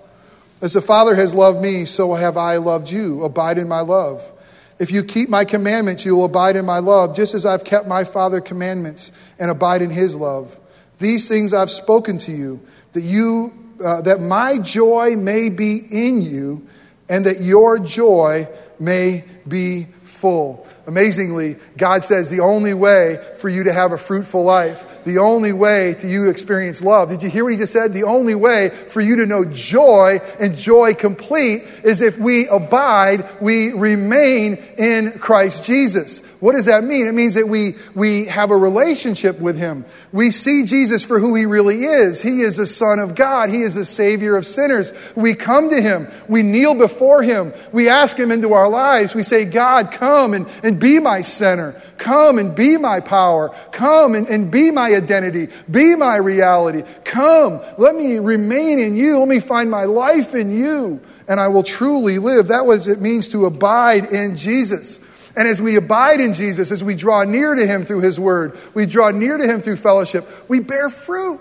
As 0.63 0.75
the 0.75 0.81
Father 0.81 1.15
has 1.15 1.35
loved 1.35 1.61
me, 1.61 1.87
so 1.87 2.15
have 2.15 2.37
I 2.37 2.59
loved 2.59 2.91
you. 2.91 3.25
Abide 3.25 3.59
in 3.59 3.67
my 3.67 3.81
love. 3.81 4.31
If 4.79 4.91
you 4.91 5.05
keep 5.05 5.29
my 5.29 5.45
commandments, 5.45 6.05
you 6.05 6.17
will 6.17 6.25
abide 6.25 6.57
in 6.57 6.65
my 6.65 6.79
love, 6.79 7.15
just 7.15 7.35
as 7.35 7.45
I've 7.45 7.65
kept 7.65 7.87
my 7.87 8.05
Father's 8.05 8.43
commandments 8.43 9.13
and 9.39 9.51
abide 9.51 9.83
in 9.83 9.91
his 9.91 10.17
love. 10.17 10.59
These 10.99 11.29
things 11.29 11.53
I've 11.53 11.71
spoken 11.71 12.19
to 12.19 12.33
you, 12.33 12.61
that 12.93 13.03
you 13.03 13.53
uh, 13.81 14.01
that 14.03 14.21
my 14.21 14.59
joy 14.59 15.17
may 15.17 15.49
be 15.49 15.79
in 15.91 16.21
you, 16.21 16.67
and 17.09 17.27
that 17.27 17.41
your 17.41 17.79
joy 17.79 18.47
may 18.79 19.25
be 19.47 19.87
full. 20.03 20.67
Amazingly, 20.87 21.57
God 21.77 22.05
says 22.05 22.31
the 22.31 22.41
only 22.41 22.75
way 22.75 23.19
for 23.39 23.49
you 23.49 23.65
to 23.65 23.73
have 23.73 23.93
a 23.93 23.99
fruitful 23.99 24.45
life, 24.45 25.00
the 25.11 25.19
only 25.19 25.53
way 25.53 25.95
to 25.95 26.09
you 26.09 26.31
experience 26.31 26.83
love. 26.83 27.09
Did 27.09 27.23
you 27.23 27.31
hear 27.31 27.45
what 27.45 27.53
he 27.53 27.59
just 27.59 27.73
said? 27.73 27.93
The 27.93 28.05
only 28.05 28.35
way 28.35 28.69
for 28.69 29.01
you 29.01 29.17
to 29.17 29.27
know 29.27 29.45
joy 29.45 30.19
and 30.39 30.57
joy 30.57 30.95
complete 30.95 31.63
is 31.83 32.01
if 32.01 32.19
we 32.19 32.47
abide, 32.47 33.29
we 33.41 33.73
remain 33.73 34.55
in 34.79 35.19
Christ 35.19 35.65
Jesus. 35.65 36.21
What 36.41 36.53
does 36.53 36.67
that 36.67 36.85
mean? 36.85 37.07
It 37.07 37.13
means 37.13 37.35
that 37.35 37.49
we, 37.49 37.75
we 37.95 38.25
have 38.27 38.51
a 38.51 38.57
relationship 38.57 39.39
with 39.41 39.59
Him. 39.59 39.85
We 40.11 40.31
see 40.31 40.65
Jesus 40.65 41.05
for 41.05 41.19
who 41.19 41.35
He 41.35 41.45
really 41.45 41.85
is. 41.85 42.23
He 42.23 42.41
is 42.41 42.57
the 42.57 42.67
Son 42.67 42.99
of 42.99 43.15
God. 43.15 43.51
He 43.51 43.61
is 43.61 43.75
the 43.75 43.85
Savior 43.85 44.37
of 44.37 44.47
sinners. 44.47 44.95
We 45.15 45.35
come 45.35 45.69
to 45.69 45.83
Him. 45.83 46.09
We 46.29 46.43
kneel 46.43 46.75
before 46.75 47.23
Him. 47.23 47.53
We 47.73 47.91
ask 47.91 48.17
Him 48.17 48.31
into 48.31 48.55
our 48.55 48.71
lives. 48.71 49.15
We 49.15 49.23
say, 49.23 49.45
God, 49.45 49.91
come 49.91 50.33
and, 50.33 50.49
and 50.63 50.81
be 50.81 50.99
my 50.99 51.21
center. 51.21 51.81
Come 51.99 52.39
and 52.39 52.57
be 52.57 52.79
my 52.79 53.01
power. 53.01 53.51
Come 53.73 54.15
and, 54.15 54.27
and 54.27 54.51
be 54.51 54.71
my 54.71 54.89
identity. 55.03 55.49
Be 55.71 55.97
my 55.97 56.17
reality. 56.17 56.83
Come. 57.05 57.61
Let 57.79 57.95
me 57.95 58.19
remain 58.19 58.79
in 58.79 58.97
you. 58.97 59.19
Let 59.19 59.29
me 59.29 59.41
find 59.41 59.71
my 59.71 59.85
life 59.85 60.35
in 60.35 60.51
you. 60.51 61.01
And 61.29 61.41
I 61.41 61.49
will 61.49 61.63
truly 61.63 62.19
live. 62.19 62.49
That 62.49 62.67
was 62.67 62.89
it 62.89 63.01
means 63.01 63.29
to 63.31 63.47
abide 63.47 64.13
in 64.13 64.37
Jesus. 64.37 65.01
And 65.37 65.47
as 65.47 65.63
we 65.63 65.77
abide 65.77 66.21
in 66.21 66.35
Jesus, 66.35 66.73
as 66.73 66.83
we 66.83 66.97
draw 66.97 67.25
near 67.25 67.55
to 67.55 67.67
Him 67.67 67.85
through 67.85 68.01
His 68.01 68.19
Word, 68.19 68.59
we 68.75 68.87
draw 68.87 69.11
near 69.11 69.39
to 69.39 69.47
Him 69.47 69.61
through 69.61 69.77
fellowship, 69.77 70.27
we 70.49 70.61
bear 70.61 70.91
fruit. 70.91 71.41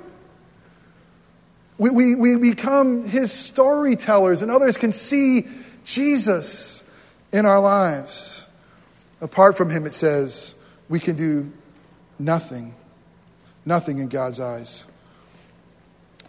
We, 1.77 1.89
we, 1.89 2.15
we 2.15 2.35
become 2.35 3.07
His 3.07 3.31
storytellers, 3.31 4.41
and 4.41 4.51
others 4.51 4.77
can 4.77 4.91
see 4.91 5.47
Jesus 5.83 6.83
in 7.33 7.45
our 7.45 7.59
lives. 7.59 8.47
Apart 9.21 9.57
from 9.57 9.69
Him, 9.69 9.85
it 9.85 9.93
says, 9.93 10.55
we 10.87 10.99
can 10.99 11.15
do 11.15 11.51
nothing. 12.19 12.75
Nothing 13.69 13.99
in 13.99 14.07
God's 14.07 14.39
eyes. 14.39 14.87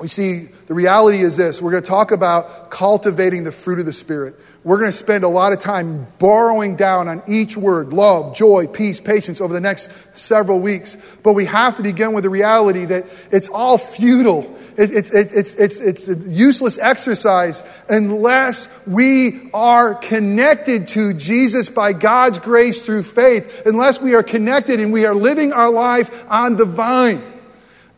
We 0.00 0.08
see 0.08 0.46
the 0.66 0.72
reality 0.72 1.18
is 1.18 1.36
this 1.36 1.60
we're 1.60 1.72
going 1.72 1.82
to 1.82 1.88
talk 1.88 2.10
about 2.10 2.70
cultivating 2.70 3.44
the 3.44 3.52
fruit 3.52 3.78
of 3.80 3.84
the 3.84 3.92
Spirit. 3.92 4.34
We're 4.64 4.78
going 4.78 4.88
to 4.88 4.96
spend 4.96 5.24
a 5.24 5.28
lot 5.28 5.52
of 5.52 5.58
time 5.58 6.06
borrowing 6.18 6.76
down 6.76 7.06
on 7.06 7.22
each 7.28 7.54
word 7.54 7.92
love, 7.92 8.34
joy, 8.34 8.66
peace, 8.66 8.98
patience 8.98 9.42
over 9.42 9.52
the 9.52 9.60
next 9.60 9.90
several 10.18 10.58
weeks. 10.58 10.96
But 11.22 11.34
we 11.34 11.44
have 11.44 11.74
to 11.74 11.82
begin 11.82 12.14
with 12.14 12.24
the 12.24 12.30
reality 12.30 12.86
that 12.86 13.04
it's 13.30 13.50
all 13.50 13.76
futile. 13.76 14.56
It's, 14.78 14.90
it's, 14.90 15.10
it's, 15.10 15.54
it's, 15.54 15.80
it's 15.80 16.08
a 16.08 16.14
useless 16.30 16.78
exercise 16.78 17.62
unless 17.90 18.68
we 18.86 19.50
are 19.52 19.94
connected 19.94 20.88
to 20.88 21.12
Jesus 21.12 21.68
by 21.68 21.92
God's 21.92 22.38
grace 22.38 22.80
through 22.80 23.02
faith, 23.02 23.66
unless 23.66 24.00
we 24.00 24.14
are 24.14 24.22
connected 24.22 24.80
and 24.80 24.94
we 24.94 25.04
are 25.04 25.14
living 25.14 25.52
our 25.52 25.70
life 25.70 26.24
on 26.30 26.56
the 26.56 26.64
vine 26.64 27.22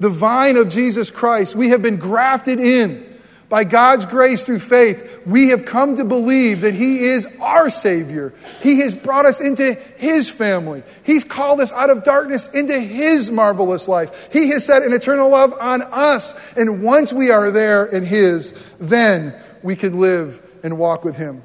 the 0.03 0.11
vine 0.11 0.57
of 0.57 0.69
Jesus 0.69 1.13
Christ. 1.13 1.55
We 1.55 1.69
have 1.69 1.81
been 1.81 1.97
grafted 1.97 2.59
in. 2.59 3.09
By 3.49 3.65
God's 3.65 4.07
grace 4.07 4.47
through 4.47 4.61
faith, 4.61 5.23
we 5.27 5.51
have 5.51 5.67
come 5.67 5.97
to 5.97 6.05
believe 6.05 6.63
that 6.63 6.75
He 6.75 7.05
is 7.05 7.29
our 7.39 7.69
Savior. 7.69 8.33
He 8.63 8.81
has 8.81 8.95
brought 8.95 9.27
us 9.27 9.41
into 9.41 9.75
His 9.99 10.29
family. 10.29 10.83
He's 11.05 11.23
called 11.23 11.61
us 11.61 11.71
out 11.71 11.91
of 11.91 12.03
darkness 12.03 12.49
into 12.53 12.81
His 12.81 13.31
marvelous 13.31 13.89
life. 13.89 14.33
He 14.33 14.49
has 14.49 14.65
set 14.65 14.83
an 14.83 14.93
eternal 14.93 15.29
love 15.29 15.55
on 15.61 15.83
us. 15.83 16.35
And 16.57 16.83
once 16.83 17.13
we 17.13 17.31
are 17.31 17.51
there 17.51 17.85
in 17.85 18.05
His, 18.05 18.53
then 18.81 19.35
we 19.63 19.77
can 19.77 20.01
live 20.01 20.43
and 20.65 20.79
walk 20.79 21.05
with 21.05 21.17
Him. 21.17 21.45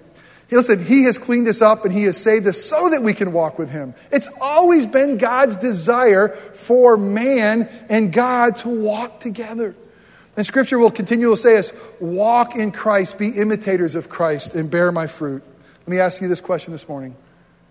Listen, 0.50 0.84
He 0.84 1.04
has 1.04 1.18
cleaned 1.18 1.48
us 1.48 1.62
up 1.62 1.84
and 1.84 1.94
He 1.94 2.04
has 2.04 2.18
saved 2.18 2.48
us 2.48 2.62
so 2.62 2.90
that 2.90 3.04
we 3.04 3.14
can 3.14 3.34
walk 3.34 3.60
with 3.60 3.70
Him. 3.70 3.94
It's 4.12 4.30
always 4.40 4.86
been 4.86 5.18
God's 5.18 5.58
desire 5.58 6.30
for 6.30 6.96
man 6.96 7.70
and 7.90 8.14
God 8.14 8.56
to 8.58 8.70
walk 8.70 9.20
together. 9.20 9.76
And 10.38 10.46
Scripture 10.46 10.78
will 10.78 10.92
continue 10.92 11.32
to 11.32 11.36
say 11.36 11.58
us, 11.58 11.74
walk 12.00 12.56
in 12.56 12.72
Christ, 12.72 13.18
be 13.18 13.30
imitators 13.30 13.96
of 13.96 14.08
Christ, 14.08 14.56
and 14.56 14.70
bear 14.70 14.92
my 14.92 15.08
fruit. 15.08 15.44
Let 15.80 15.88
me 15.88 16.00
ask 16.00 16.22
you 16.22 16.28
this 16.28 16.42
question 16.42 16.72
this 16.72 16.88
morning 16.88 17.16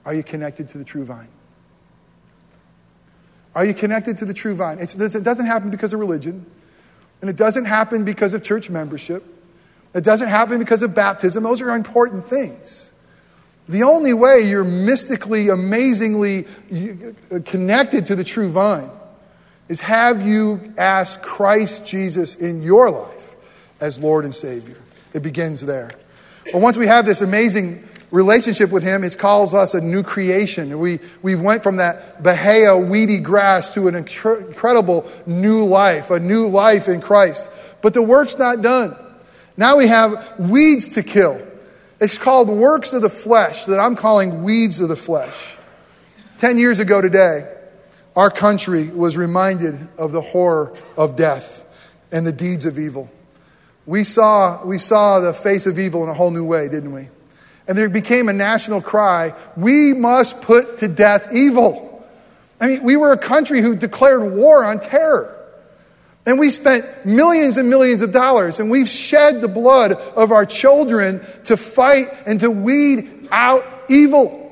Are 0.05 0.13
you 0.13 0.23
connected 0.23 0.69
to 0.71 0.79
the 0.79 0.85
true 0.85 1.05
vine? 1.05 1.29
Are 3.55 3.65
you 3.65 3.73
connected 3.73 4.19
to 4.19 4.27
the 4.27 4.35
true 4.35 4.55
vine? 4.55 4.79
It's, 4.81 4.97
it 4.97 5.23
doesn't 5.23 5.47
happen 5.47 5.71
because 5.71 5.95
of 5.95 6.01
religion, 6.01 6.45
and 7.23 7.31
it 7.31 7.37
doesn't 7.37 7.65
happen 7.65 8.05
because 8.05 8.35
of 8.35 8.43
church 8.43 8.69
membership. 8.69 9.25
It 9.97 10.05
doesn't 10.05 10.29
happen 10.29 10.59
because 10.59 10.83
of 10.83 10.95
baptism. 10.95 11.43
Those 11.43 11.63
are 11.63 11.75
important 11.75 12.23
things. 12.23 12.93
The 13.67 13.83
only 13.83 14.13
way 14.13 14.43
you're 14.43 14.63
mystically, 14.63 15.49
amazingly 15.49 16.45
uh, 17.33 17.39
connected 17.47 18.05
to 18.07 18.15
the 18.15 18.23
true 18.23 18.51
vine 18.51 18.91
is 19.69 19.81
have 19.81 20.25
you 20.25 20.75
ask 20.77 21.23
Christ 21.23 21.87
Jesus 21.87 22.35
in 22.35 22.63
your 22.63 22.91
life 22.91 23.35
as 23.81 23.99
Lord 23.99 24.27
and 24.27 24.35
Savior. 24.35 24.77
It 25.15 25.21
begins 25.21 25.63
there. 25.63 25.93
But 26.53 26.61
once 26.61 26.77
we 26.77 26.87
have 26.87 27.07
this 27.07 27.23
amazing 27.23 27.83
relationship 28.11 28.71
with 28.71 28.83
Him, 28.83 29.03
it 29.03 29.17
calls 29.17 29.55
us 29.55 29.73
a 29.73 29.81
new 29.81 30.03
creation. 30.03 30.79
We, 30.79 30.99
we 31.23 31.37
went 31.37 31.63
from 31.63 31.77
that 31.77 32.23
Bahia 32.23 32.77
weedy 32.77 33.19
grass 33.19 33.73
to 33.75 33.89
an 33.89 33.95
incredible 33.95 35.11
new 35.25 35.65
life, 35.65 36.11
a 36.11 36.21
new 36.21 36.49
life 36.49 36.87
in 36.87 37.01
Christ. 37.01 37.49
But 37.81 37.95
the 37.95 38.03
work's 38.03 38.39
not 38.39 38.61
done. 38.61 38.95
Now 39.57 39.77
we 39.77 39.87
have 39.87 40.39
weeds 40.39 40.91
to 40.91 41.03
kill. 41.03 41.41
It's 41.99 42.19
called 42.19 42.49
works 42.49 42.93
of 42.93 43.03
the 43.03 43.09
flesh 43.09 43.65
that 43.65 43.81
I'm 43.81 43.97
calling 43.97 44.43
weeds 44.43 44.81
of 44.81 44.89
the 44.89 44.97
flesh. 44.97 45.57
Ten 46.39 46.59
years 46.59 46.79
ago 46.79 47.01
today, 47.01 47.51
our 48.15 48.31
country 48.31 48.89
was 48.89 49.17
reminded 49.17 49.89
of 49.97 50.13
the 50.13 50.21
horror 50.21 50.75
of 50.97 51.17
death 51.17 51.67
and 52.13 52.27
the 52.27 52.33
deeds 52.33 52.67
of 52.67 52.79
evil. 52.79 53.11
We 53.87 54.05
saw, 54.05 54.65
we 54.65 54.79
saw 54.79 55.21
the 55.21 55.33
face 55.33 55.67
of 55.67 55.79
evil 55.79 56.03
in 56.03 56.09
a 56.09 56.15
whole 56.15 56.31
new 56.31 56.45
way, 56.45 56.69
didn't 56.69 56.93
we? 56.93 57.09
And 57.69 57.77
there 57.77 57.89
became 57.89 58.29
a 58.29 58.33
national 58.33 58.81
cry 58.81 59.35
we 59.57 59.93
must 59.93 60.43
put 60.43 60.79
to 60.79 60.89
death 60.89 61.33
evil. 61.33 62.07
I 62.61 62.69
mean, 62.69 62.83
we 62.83 62.97
were 62.97 63.13
a 63.13 63.19
country 63.19 63.61
who 63.61 63.77
declared 63.77 64.33
war 64.33 64.65
on 64.65 64.81
terror. 64.81 65.36
And 66.27 66.41
we 66.41 66.51
spent 66.51 67.07
millions 67.07 67.57
and 67.57 67.71
millions 67.71 68.03
of 68.03 68.11
dollars, 68.11 68.59
and 68.59 68.69
we've 68.69 68.89
shed 68.89 69.41
the 69.41 69.49
blood 69.49 69.93
of 69.93 70.33
our 70.33 70.45
children 70.45 71.21
to 71.45 71.57
fight 71.57 72.09
and 72.27 72.41
to 72.41 72.51
weed 72.51 73.29
out 73.31 73.65
evil 73.89 74.43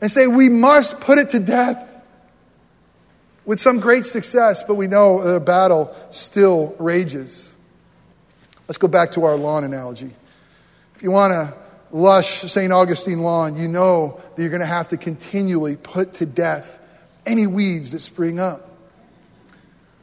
and 0.00 0.10
say 0.10 0.26
we 0.26 0.48
must 0.48 1.00
put 1.00 1.18
it 1.18 1.30
to 1.30 1.38
death. 1.38 1.84
With 3.44 3.60
some 3.60 3.80
great 3.80 4.04
success, 4.04 4.62
but 4.62 4.74
we 4.74 4.86
know 4.86 5.32
the 5.32 5.40
battle 5.40 5.94
still 6.10 6.76
rages. 6.78 7.54
Let's 8.66 8.76
go 8.76 8.88
back 8.88 9.12
to 9.12 9.24
our 9.24 9.36
lawn 9.36 9.64
analogy. 9.64 10.10
If 10.94 11.02
you 11.02 11.10
want 11.10 11.32
a 11.32 11.54
lush 11.90 12.28
St. 12.28 12.70
Augustine 12.70 13.20
lawn, 13.20 13.56
you 13.56 13.66
know 13.66 14.20
that 14.34 14.42
you're 14.42 14.50
going 14.50 14.60
to 14.60 14.66
have 14.66 14.88
to 14.88 14.98
continually 14.98 15.76
put 15.76 16.14
to 16.14 16.26
death 16.26 16.78
any 17.24 17.46
weeds 17.46 17.92
that 17.92 18.00
spring 18.00 18.38
up. 18.38 18.67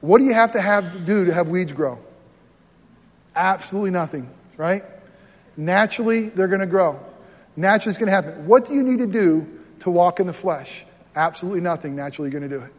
What 0.01 0.19
do 0.19 0.25
you 0.25 0.34
have 0.34 0.51
to 0.53 0.62
have 0.62 0.93
to 0.93 0.99
do 0.99 1.25
to 1.25 1.34
have 1.34 1.47
weeds 1.47 1.73
grow? 1.73 1.99
Absolutely 3.36 3.91
nothing, 3.91 4.29
right? 4.58 4.84
Naturally, 5.58 6.29
they're 6.29 6.47
going 6.47 6.62
to 6.62 6.67
grow. 6.67 6.99
Naturally, 7.55 7.91
it's 7.91 7.99
going 7.99 8.08
to 8.08 8.15
happen. 8.15 8.45
What 8.47 8.65
do 8.65 8.73
you 8.73 8.84
need 8.84 8.99
to 8.99 9.08
do 9.08 9.47
to 9.79 9.89
walk 9.89 10.19
in 10.19 10.27
the 10.27 10.34
flesh? 10.34 10.86
Absolutely 11.15 11.62
nothing. 11.62 11.95
Naturally, 11.95 12.29
you're 12.29 12.39
going 12.39 12.49
to 12.49 12.58
do 12.58 12.63
it. 12.63 12.73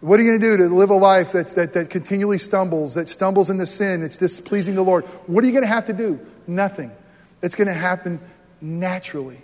What 0.00 0.18
are 0.18 0.24
you 0.24 0.30
going 0.30 0.40
to 0.40 0.56
do 0.56 0.68
to 0.68 0.74
live 0.74 0.90
a 0.90 0.96
life 0.96 1.30
that's, 1.30 1.52
that, 1.52 1.74
that 1.74 1.90
continually 1.90 2.38
stumbles, 2.38 2.94
that 2.94 3.08
stumbles 3.08 3.50
into 3.50 3.66
sin, 3.66 4.02
it's 4.02 4.16
displeasing 4.16 4.74
the 4.74 4.82
Lord? 4.82 5.04
What 5.26 5.44
are 5.44 5.46
you 5.46 5.52
going 5.52 5.62
to 5.62 5.68
have 5.68 5.84
to 5.84 5.92
do? 5.92 6.18
Nothing. 6.46 6.90
It's 7.40 7.54
going 7.54 7.68
to 7.68 7.74
happen 7.74 8.20
naturally. 8.60 9.42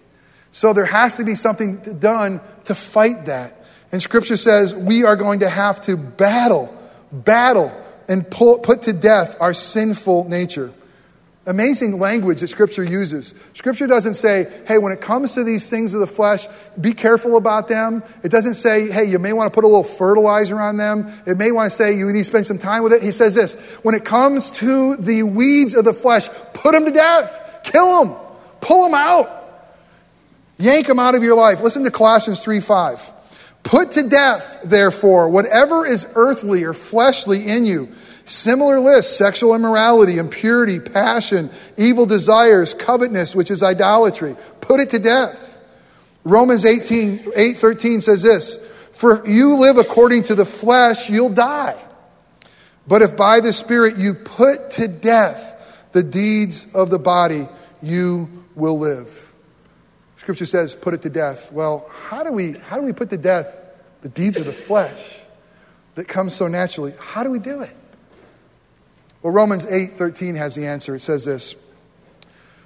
So 0.51 0.73
there 0.73 0.87
has 0.87 1.19
to 1.19 1.25
be 1.25 1.35
something 1.35 1.77
done 2.01 2.41
to 2.65 2.75
fight 2.75 3.27
that. 3.27 3.65
And 3.93 4.03
Scripture 4.03 4.37
says 4.37 4.75
we 4.75 5.05
are 5.05 5.17
going 5.17 5.41
to 5.41 5.49
have 5.49 5.81
to 5.83 5.97
battle, 5.97 6.75
battle, 7.13 7.73
and 8.09 8.29
pull, 8.31 8.59
put 8.59 8.83
to 8.83 8.93
death 8.93 9.37
our 9.41 9.55
sinful 9.55 10.29
nature 10.29 10.73
amazing 11.49 11.99
language 11.99 12.41
that 12.43 12.49
Scripture 12.49 12.85
uses. 12.85 13.35
Scripture 13.55 13.87
doesn't 13.87 14.15
say, 14.15 14.47
hey, 14.67 14.77
when 14.77 14.93
it 14.93 15.01
comes 15.01 15.35
to 15.35 15.43
these 15.43 15.69
things 15.69 15.95
of 15.95 16.01
the 16.01 16.07
flesh, 16.07 16.47
be 16.79 16.93
careful 16.93 17.37
about 17.37 17.69
them. 17.69 18.03
It 18.23 18.29
doesn't 18.29 18.55
say, 18.55 18.91
hey, 18.91 19.07
you 19.07 19.19
may 19.19 19.33
want 19.33 19.51
to 19.51 19.55
put 19.55 19.65
a 19.65 19.67
little 19.67 19.83
fertilizer 19.83 20.61
on 20.61 20.77
them. 20.77 21.11
It 21.27 21.39
may 21.39 21.51
want 21.51 21.71
to 21.71 21.77
say 21.77 21.97
you 21.97 22.07
need 22.07 22.19
to 22.19 22.25
spend 22.25 22.47
some 22.47 22.59
time 22.59 22.83
with 22.83 22.93
it. 22.93 23.03
He 23.03 23.13
says 23.13 23.35
this 23.35 23.55
when 23.83 23.95
it 23.95 24.05
comes 24.05 24.51
to 24.53 24.97
the 24.97 25.23
weeds 25.23 25.75
of 25.75 25.87
the 25.87 25.95
flesh, 25.95 26.29
put 26.53 26.73
them 26.73 26.85
to 26.85 26.91
death, 26.91 27.61
kill 27.65 28.05
them, 28.05 28.17
pull 28.61 28.85
them 28.85 28.95
out, 28.95 29.75
yank 30.59 30.87
them 30.87 30.99
out 30.99 31.15
of 31.15 31.23
your 31.23 31.35
life. 31.35 31.63
Listen 31.63 31.83
to 31.85 31.91
Colossians 31.91 32.45
3 32.45 32.61
5. 32.61 33.13
Put 33.69 33.93
to 33.93 34.03
death, 34.03 34.63
therefore, 34.65 35.29
whatever 35.29 35.87
is 35.87 36.07
earthly 36.15 36.65
or 36.65 36.73
fleshly 36.73 37.49
in 37.49 37.67
you 37.67 37.89
Similar 38.29 38.79
lists 38.79 39.17
sexual 39.17 39.55
immorality, 39.55 40.19
impurity, 40.19 40.81
passion, 40.81 41.49
evil 41.79 42.05
desires, 42.05 42.75
covetousness, 42.75 43.35
which 43.35 43.51
is 43.51 43.63
idolatry. 43.63 44.37
Put 44.61 44.81
it 44.81 44.91
to 44.91 44.99
death. 44.99 45.59
Romans 46.25 46.67
18, 46.67 47.33
8 47.35 47.57
13 47.57 48.03
says 48.03 48.23
this 48.23 48.59
For 48.93 49.21
if 49.21 49.29
you 49.29 49.57
live 49.57 49.79
according 49.79 50.25
to 50.25 50.35
the 50.35 50.45
flesh, 50.45 51.09
you'll 51.09 51.31
die. 51.31 51.83
But 52.87 53.01
if 53.01 53.17
by 53.17 53.41
the 53.41 53.53
Spirit 53.53 53.97
you 53.97 54.13
put 54.13 54.73
to 54.73 54.89
death 54.89 55.89
the 55.93 56.03
deeds 56.03 56.75
of 56.75 56.91
the 56.91 56.99
body, 56.99 57.49
you 57.81 58.45
will 58.55 58.79
live. 58.79 59.33
Scripture 60.17 60.45
says, 60.45 60.75
put 60.75 60.93
it 60.93 61.01
to 61.03 61.09
death. 61.09 61.51
Well, 61.51 61.91
how 62.11 62.23
do 62.23 62.33
we, 62.33 62.53
how 62.53 62.77
do 62.77 62.83
we 62.83 62.93
put 62.93 63.09
to 63.11 63.17
death 63.17 63.58
the 64.09 64.23
deeds 64.23 64.39
of 64.39 64.47
the 64.47 64.53
flesh 64.53 65.21
that 65.95 66.09
comes 66.09 66.35
so 66.35 66.49
naturally? 66.49 66.95
How 66.99 67.23
do 67.23 67.31
we 67.31 67.39
do 67.39 67.61
it? 67.61 67.75
Well, 69.23 69.33
Romans 69.33 69.67
8 69.67 69.93
13 69.93 70.37
has 70.37 70.55
the 70.55 70.67
answer. 70.67 70.95
It 70.95 71.01
says 71.01 71.25
this 71.25 71.55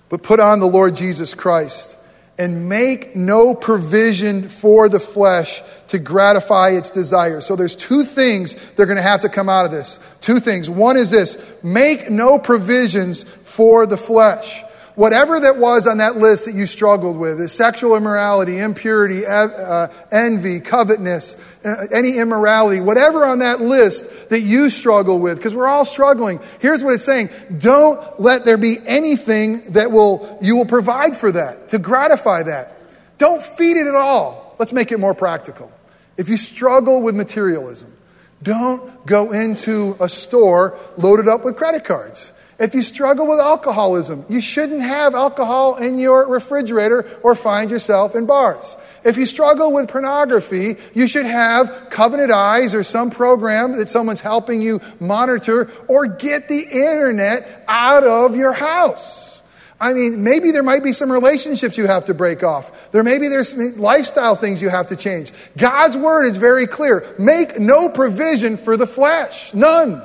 But 0.09 0.23
put 0.23 0.41
on 0.41 0.61
the 0.61 0.67
Lord 0.67 0.95
Jesus 0.95 1.35
Christ 1.35 1.97
and 2.39 2.69
make 2.69 3.15
no 3.15 3.55
provision 3.55 4.43
for 4.43 4.89
the 4.89 5.01
flesh 5.01 5.61
to 5.89 5.99
gratify 5.99 6.71
its 6.71 6.91
desires. 6.91 7.45
So 7.45 7.57
there's 7.57 7.77
two 7.77 8.05
things 8.05 8.55
that 8.55 8.83
are 8.83 8.87
going 8.87 8.97
to 8.97 9.03
have 9.03 9.21
to 9.21 9.29
come 9.29 9.49
out 9.49 9.67
of 9.67 9.71
this. 9.73 9.99
Two 10.21 10.41
things. 10.41 10.71
One 10.71 10.97
is 10.97 11.11
this 11.11 11.39
make 11.63 12.11
no 12.11 12.39
provisions 12.39 13.25
for 13.25 13.87
the 13.87 13.97
flesh. 13.97 14.63
Whatever 14.95 15.41
that 15.41 15.57
was 15.57 15.87
on 15.87 15.99
that 15.99 16.19
list 16.19 16.45
that 16.45 16.55
you 16.55 16.67
struggled 16.67 17.17
with 17.17 17.41
is 17.41 17.51
sexual 17.51 17.97
immorality, 17.97 18.59
impurity, 18.59 19.25
uh, 19.25 19.89
envy, 20.11 20.61
covetousness, 20.61 21.37
uh, 21.65 21.87
any 21.91 22.19
immorality, 22.19 22.81
whatever 22.81 23.25
on 23.25 23.39
that 23.39 23.63
list 23.63 24.29
that 24.29 24.41
you 24.41 24.69
struggle 24.69 25.19
with, 25.19 25.39
because 25.39 25.55
we're 25.55 25.67
all 25.67 25.87
struggling. 25.87 26.41
Here's 26.61 26.85
what 26.85 26.93
it's 26.93 27.05
saying. 27.05 27.31
Don't 27.59 28.21
let 28.21 28.45
there 28.45 28.59
be 28.59 28.77
anything 28.87 29.73
that 29.73 29.91
will, 29.91 30.39
you 30.43 30.57
will 30.57 30.67
provide 30.67 31.17
for 31.17 31.33
that, 31.33 31.71
to 31.71 31.79
gratify 31.79 32.43
that. 32.43 32.79
Don't 33.17 33.43
feed 33.43 33.79
it 33.79 33.87
at 33.87 33.95
all. 33.95 34.55
Let's 34.59 34.75
make 34.75 34.93
it 34.93 35.01
more 35.01 35.15
practical. 35.15 35.73
If 36.19 36.29
you 36.29 36.37
struggle 36.37 37.01
with 37.01 37.15
materialism, 37.15 37.97
don't 38.43 39.07
go 39.07 39.33
into 39.33 39.97
a 40.01 40.09
store 40.09 40.77
loaded 40.99 41.29
up 41.29 41.45
with 41.45 41.57
credit 41.57 41.85
cards. 41.85 42.33
If 42.63 42.77
you 42.77 42.85
struggle 42.85 43.27
with 43.27 43.41
alcoholism, 43.41 44.25
you 44.29 44.41
shouldn't 44.41 44.83
have 44.83 45.17
alcohol 45.17 45.79
in 45.79 45.99
your 45.99 46.29
refrigerator 46.29 47.05
or 47.25 47.35
find 47.35 47.73
yourself 47.73 48.15
in 48.15 48.27
bars. 48.27 48.77
If 49.03 49.17
you 49.17 49.27
struggle 49.27 49.73
with 49.73 49.89
pornography, 49.89 50.77
you 50.95 51.09
should 51.09 51.27
have 51.27 51.89
Covenant 51.91 52.31
Eyes 52.31 52.73
or 52.77 52.85
some 52.85 53.11
program 53.11 53.73
that 53.79 53.89
someone's 53.89 54.21
helping 54.21 54.63
you 54.63 54.81
monitor 55.01 55.73
or 55.89 56.07
get 56.07 56.47
the 56.47 56.61
internet 56.61 57.65
out 57.67 58.05
of 58.05 58.37
your 58.37 58.53
house. 58.53 59.43
I 59.81 59.93
mean, 59.93 60.23
maybe 60.23 60.53
there 60.53 60.63
might 60.63 60.85
be 60.85 60.93
some 60.93 61.11
relationships 61.11 61.77
you 61.77 61.89
have 61.89 62.05
to 62.05 62.15
break 62.15 62.45
off. 62.45 62.93
There 62.93 63.03
maybe 63.03 63.27
there's 63.27 63.77
lifestyle 63.77 64.37
things 64.37 64.63
you 64.63 64.69
have 64.69 64.87
to 64.87 64.97
change. 64.97 65.33
God's 65.57 65.97
word 65.97 66.27
is 66.27 66.37
very 66.37 66.69
clear. 66.69 67.13
Make 67.19 67.59
no 67.59 67.89
provision 67.89 68.57
for 68.57 68.77
the 68.77 68.87
flesh. 68.87 69.53
None. 69.53 70.01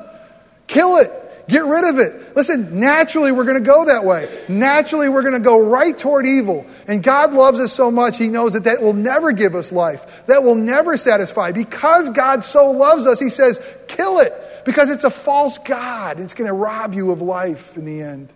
Kill 0.65 0.97
it. 0.97 1.11
Get 1.47 1.63
rid 1.63 1.85
of 1.85 1.99
it. 1.99 2.26
Listen, 2.37 2.79
naturally 2.79 3.31
we're 3.31 3.45
going 3.45 3.57
to 3.57 3.67
go 3.67 3.85
that 3.85 4.05
way. 4.05 4.29
Naturally 4.47 5.09
we're 5.09 5.23
going 5.23 5.33
to 5.33 5.39
go 5.39 5.59
right 5.59 5.97
toward 5.97 6.27
evil. 6.27 6.67
And 6.87 7.01
God 7.01 7.33
loves 7.33 7.59
us 7.59 7.73
so 7.73 7.89
much, 7.89 8.19
He 8.19 8.27
knows 8.27 8.53
that 8.53 8.65
that 8.65 8.79
will 8.79 8.93
never 8.93 9.31
give 9.31 9.55
us 9.55 9.71
life. 9.71 10.27
That 10.27 10.43
will 10.43 10.53
never 10.53 10.97
satisfy. 10.97 11.51
Because 11.51 12.11
God 12.11 12.43
so 12.43 12.69
loves 12.69 13.07
us, 13.07 13.19
He 13.19 13.29
says, 13.29 13.59
kill 13.87 14.19
it. 14.19 14.31
Because 14.65 14.91
it's 14.91 15.03
a 15.03 15.09
false 15.09 15.57
God. 15.57 16.19
It's 16.19 16.35
going 16.35 16.47
to 16.47 16.53
rob 16.53 16.93
you 16.93 17.09
of 17.09 17.23
life 17.23 17.75
in 17.75 17.85
the 17.85 18.03
end. 18.03 18.31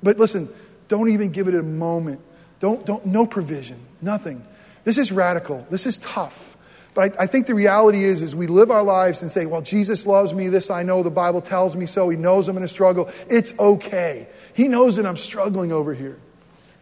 But 0.00 0.20
listen, 0.20 0.48
don't 0.86 1.08
even 1.08 1.32
give 1.32 1.48
it 1.48 1.56
a 1.56 1.64
moment. 1.64 2.20
Don't, 2.60 2.86
don't, 2.86 3.04
no 3.06 3.26
provision, 3.26 3.80
nothing. 4.02 4.40
This 4.84 4.98
is 4.98 5.10
radical. 5.10 5.66
This 5.68 5.86
is 5.86 5.98
tough. 5.98 6.53
But 6.94 7.18
I, 7.18 7.24
I, 7.24 7.26
think 7.26 7.46
the 7.46 7.54
reality 7.54 8.04
is, 8.04 8.22
is 8.22 8.36
we 8.36 8.46
live 8.46 8.70
our 8.70 8.84
lives 8.84 9.20
and 9.20 9.30
say, 9.30 9.46
well, 9.46 9.60
Jesus 9.60 10.06
loves 10.06 10.32
me. 10.32 10.48
This 10.48 10.70
I 10.70 10.84
know. 10.84 11.02
The 11.02 11.10
Bible 11.10 11.40
tells 11.40 11.76
me 11.76 11.86
so. 11.86 12.08
He 12.08 12.16
knows 12.16 12.48
I'm 12.48 12.56
in 12.56 12.62
a 12.62 12.68
struggle. 12.68 13.10
It's 13.28 13.56
okay. 13.58 14.28
He 14.54 14.68
knows 14.68 14.96
that 14.96 15.04
I'm 15.04 15.16
struggling 15.16 15.72
over 15.72 15.92
here. 15.92 16.18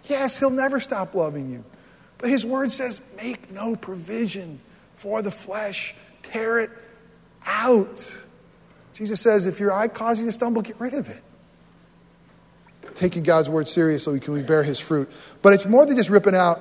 Yes, 0.05 0.39
he'll 0.39 0.51
never 0.51 0.81
stop 0.81 1.15
loving 1.15 1.51
you. 1.51 1.65
But 2.19 2.29
his 2.29 2.45
word 2.45 2.73
says, 2.73 3.01
make 3.17 3.51
no 3.51 3.75
provision 3.75 4.61
for 4.95 5.23
the 5.23 5.31
flesh. 5.31 5.95
Tear 6.23 6.61
it 6.61 6.71
out. 7.47 8.15
Jesus 8.95 9.21
says, 9.21 9.47
if 9.47 9.59
your 9.59 9.73
eye 9.73 9.89
causes 9.89 10.21
you 10.21 10.27
to 10.27 10.33
stumble, 10.33 10.63
get 10.63 10.79
rid 10.79 10.93
of 10.95 11.09
it. 11.09 11.23
Taking 12.95 13.23
God's 13.23 13.49
word 13.49 13.67
seriously, 13.67 14.21
can 14.21 14.35
we 14.35 14.43
bear 14.43 14.63
his 14.63 14.79
fruit? 14.79 15.11
But 15.41 15.55
it's 15.55 15.65
more 15.65 15.87
than 15.87 15.97
just 15.97 16.11
ripping 16.11 16.35
out 16.35 16.61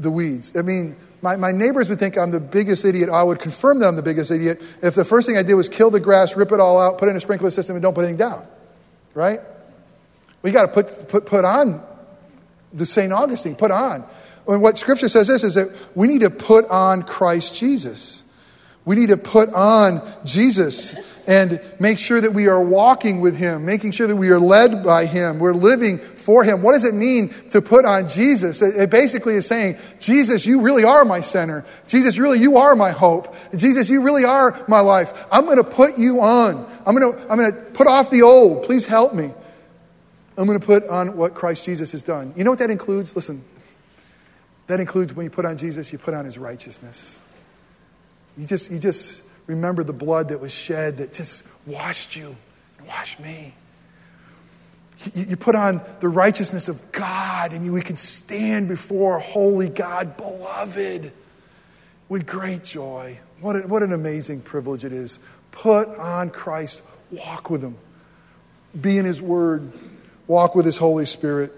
the 0.00 0.10
weeds. 0.10 0.56
I 0.56 0.62
mean, 0.62 0.96
my, 1.22 1.36
my 1.36 1.52
neighbors 1.52 1.88
would 1.88 2.00
think 2.00 2.18
I'm 2.18 2.32
the 2.32 2.40
biggest 2.40 2.84
idiot. 2.84 3.08
I 3.08 3.22
would 3.22 3.38
confirm 3.38 3.78
that 3.78 3.86
I'm 3.86 3.96
the 3.96 4.02
biggest 4.02 4.30
idiot 4.32 4.60
if 4.82 4.96
the 4.96 5.04
first 5.04 5.26
thing 5.28 5.36
I 5.36 5.44
did 5.44 5.54
was 5.54 5.68
kill 5.68 5.90
the 5.90 6.00
grass, 6.00 6.36
rip 6.36 6.50
it 6.50 6.58
all 6.58 6.80
out, 6.80 6.98
put 6.98 7.08
in 7.08 7.16
a 7.16 7.20
sprinkler 7.20 7.50
system, 7.50 7.76
and 7.76 7.82
don't 7.82 7.94
put 7.94 8.02
anything 8.02 8.18
down. 8.18 8.46
Right? 9.14 9.40
We 10.42 10.50
got 10.50 10.62
to 10.66 10.68
put, 10.68 11.08
put, 11.08 11.26
put 11.26 11.44
on 11.44 11.80
the 12.72 12.84
St. 12.84 13.12
Augustine, 13.12 13.54
put 13.54 13.70
on. 13.70 14.04
And 14.48 14.60
what 14.60 14.78
Scripture 14.78 15.08
says 15.08 15.28
this 15.28 15.44
is 15.44 15.54
that 15.54 15.68
we 15.94 16.08
need 16.08 16.22
to 16.22 16.30
put 16.30 16.66
on 16.68 17.04
Christ 17.04 17.54
Jesus. 17.54 18.24
We 18.84 18.96
need 18.96 19.10
to 19.10 19.16
put 19.16 19.48
on 19.50 20.02
Jesus 20.24 20.96
and 21.26 21.60
make 21.78 21.98
sure 21.98 22.20
that 22.20 22.32
we 22.32 22.48
are 22.48 22.62
walking 22.62 23.20
with 23.20 23.36
Him, 23.36 23.64
making 23.64 23.92
sure 23.92 24.06
that 24.06 24.16
we 24.16 24.30
are 24.30 24.40
led 24.40 24.84
by 24.84 25.06
Him, 25.06 25.38
we're 25.38 25.54
living 25.54 25.98
for 25.98 26.44
Him. 26.44 26.62
What 26.62 26.72
does 26.72 26.84
it 26.84 26.94
mean 26.94 27.32
to 27.50 27.62
put 27.62 27.84
on 27.84 28.08
Jesus? 28.08 28.60
It 28.62 28.90
basically 28.90 29.34
is 29.34 29.46
saying, 29.46 29.76
Jesus, 30.00 30.46
you 30.46 30.62
really 30.62 30.84
are 30.84 31.04
my 31.04 31.20
center. 31.20 31.64
Jesus, 31.86 32.18
really, 32.18 32.38
you 32.38 32.56
are 32.56 32.74
my 32.74 32.90
hope. 32.90 33.34
Jesus, 33.56 33.88
you 33.88 34.02
really 34.02 34.24
are 34.24 34.58
my 34.68 34.80
life. 34.80 35.26
I'm 35.30 35.44
going 35.44 35.58
to 35.58 35.64
put 35.64 35.98
you 35.98 36.20
on. 36.20 36.68
I'm 36.84 36.96
going 36.96 37.12
to, 37.12 37.30
I'm 37.30 37.38
going 37.38 37.52
to 37.52 37.58
put 37.72 37.86
off 37.86 38.10
the 38.10 38.22
old. 38.22 38.64
Please 38.64 38.86
help 38.86 39.14
me. 39.14 39.30
I'm 40.36 40.46
going 40.46 40.58
to 40.58 40.66
put 40.66 40.86
on 40.88 41.16
what 41.16 41.34
Christ 41.34 41.64
Jesus 41.64 41.92
has 41.92 42.02
done. 42.02 42.32
You 42.36 42.44
know 42.44 42.50
what 42.50 42.58
that 42.60 42.70
includes? 42.70 43.14
Listen, 43.14 43.44
that 44.66 44.80
includes 44.80 45.14
when 45.14 45.24
you 45.24 45.30
put 45.30 45.44
on 45.44 45.56
Jesus, 45.56 45.92
you 45.92 45.98
put 45.98 46.14
on 46.14 46.24
His 46.24 46.38
righteousness. 46.38 47.20
You 48.36 48.46
just, 48.46 48.70
you 48.70 48.78
just, 48.78 49.22
remember 49.46 49.84
the 49.84 49.92
blood 49.92 50.28
that 50.28 50.40
was 50.40 50.52
shed 50.52 50.98
that 50.98 51.12
just 51.12 51.44
washed 51.66 52.16
you 52.16 52.36
and 52.78 52.88
washed 52.88 53.20
me. 53.20 53.54
You, 55.14 55.36
put 55.36 55.56
on 55.56 55.80
the 55.98 56.08
righteousness 56.08 56.68
of 56.68 56.92
God, 56.92 57.52
and 57.52 57.64
you, 57.64 57.72
we 57.72 57.82
can 57.82 57.96
stand 57.96 58.68
before 58.68 59.18
holy 59.18 59.68
God, 59.68 60.16
beloved, 60.16 61.12
with 62.08 62.24
great 62.24 62.62
joy. 62.62 63.18
What, 63.40 63.56
a, 63.56 63.60
what 63.60 63.82
an 63.82 63.92
amazing 63.92 64.42
privilege 64.42 64.84
it 64.84 64.92
is. 64.92 65.18
Put 65.50 65.88
on 65.88 66.30
Christ, 66.30 66.82
walk 67.10 67.50
with 67.50 67.62
Him, 67.62 67.76
be 68.80 68.96
in 68.96 69.04
His 69.04 69.20
Word, 69.20 69.72
walk 70.28 70.54
with 70.54 70.66
His 70.66 70.76
Holy 70.76 71.06
Spirit. 71.06 71.52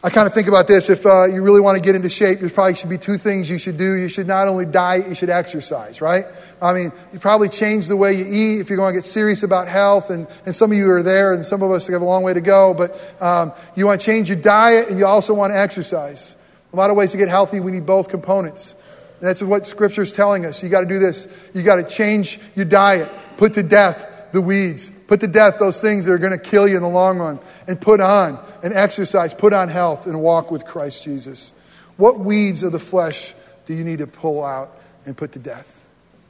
I 0.00 0.10
kind 0.10 0.28
of 0.28 0.32
think 0.32 0.46
about 0.46 0.68
this. 0.68 0.88
If 0.88 1.04
uh, 1.04 1.24
you 1.24 1.42
really 1.42 1.60
want 1.60 1.76
to 1.76 1.82
get 1.82 1.96
into 1.96 2.08
shape, 2.08 2.38
there 2.38 2.48
probably 2.50 2.76
should 2.76 2.88
be 2.88 2.98
two 2.98 3.18
things 3.18 3.50
you 3.50 3.58
should 3.58 3.76
do. 3.76 3.94
You 3.94 4.08
should 4.08 4.28
not 4.28 4.46
only 4.46 4.64
diet, 4.64 5.08
you 5.08 5.14
should 5.16 5.28
exercise, 5.28 6.00
right? 6.00 6.24
I 6.62 6.72
mean, 6.72 6.92
you 7.12 7.18
probably 7.18 7.48
change 7.48 7.88
the 7.88 7.96
way 7.96 8.12
you 8.12 8.24
eat 8.24 8.60
if 8.60 8.70
you're 8.70 8.76
going 8.76 8.94
to 8.94 8.96
get 8.96 9.04
serious 9.04 9.42
about 9.42 9.66
health. 9.66 10.10
And, 10.10 10.28
and 10.46 10.54
some 10.54 10.70
of 10.70 10.78
you 10.78 10.88
are 10.92 11.02
there, 11.02 11.32
and 11.32 11.44
some 11.44 11.64
of 11.64 11.72
us 11.72 11.88
have 11.88 12.00
a 12.00 12.04
long 12.04 12.22
way 12.22 12.32
to 12.32 12.40
go. 12.40 12.74
But 12.74 12.96
um, 13.20 13.52
you 13.74 13.86
want 13.86 14.00
to 14.00 14.06
change 14.06 14.28
your 14.28 14.38
diet, 14.38 14.88
and 14.88 15.00
you 15.00 15.06
also 15.06 15.34
want 15.34 15.52
to 15.52 15.58
exercise. 15.58 16.36
A 16.72 16.76
lot 16.76 16.90
of 16.90 16.96
ways 16.96 17.10
to 17.10 17.18
get 17.18 17.28
healthy, 17.28 17.58
we 17.58 17.72
need 17.72 17.84
both 17.84 18.08
components. 18.08 18.76
That's 19.18 19.42
what 19.42 19.66
Scripture's 19.66 20.12
telling 20.12 20.46
us. 20.46 20.62
You 20.62 20.68
got 20.68 20.82
to 20.82 20.86
do 20.86 21.00
this. 21.00 21.26
You 21.54 21.64
got 21.64 21.76
to 21.76 21.82
change 21.82 22.38
your 22.54 22.66
diet, 22.66 23.10
put 23.36 23.54
to 23.54 23.64
death 23.64 24.06
the 24.32 24.40
weeds, 24.40 24.90
put 24.90 25.20
to 25.20 25.26
death 25.26 25.58
those 25.58 25.80
things 25.80 26.04
that 26.04 26.12
are 26.12 26.18
going 26.18 26.32
to 26.32 26.38
kill 26.38 26.68
you 26.68 26.76
in 26.76 26.82
the 26.82 26.88
long 26.88 27.18
run, 27.18 27.40
and 27.66 27.80
put 27.80 28.00
on 28.00 28.38
and 28.62 28.74
exercise, 28.74 29.34
put 29.34 29.52
on 29.52 29.68
health, 29.68 30.06
and 30.06 30.20
walk 30.20 30.50
with 30.50 30.64
Christ 30.64 31.04
Jesus. 31.04 31.52
What 31.96 32.18
weeds 32.18 32.62
of 32.62 32.72
the 32.72 32.78
flesh 32.78 33.34
do 33.66 33.74
you 33.74 33.84
need 33.84 33.98
to 33.98 34.06
pull 34.06 34.44
out 34.44 34.76
and 35.06 35.16
put 35.16 35.32
to 35.32 35.38
death? 35.38 35.86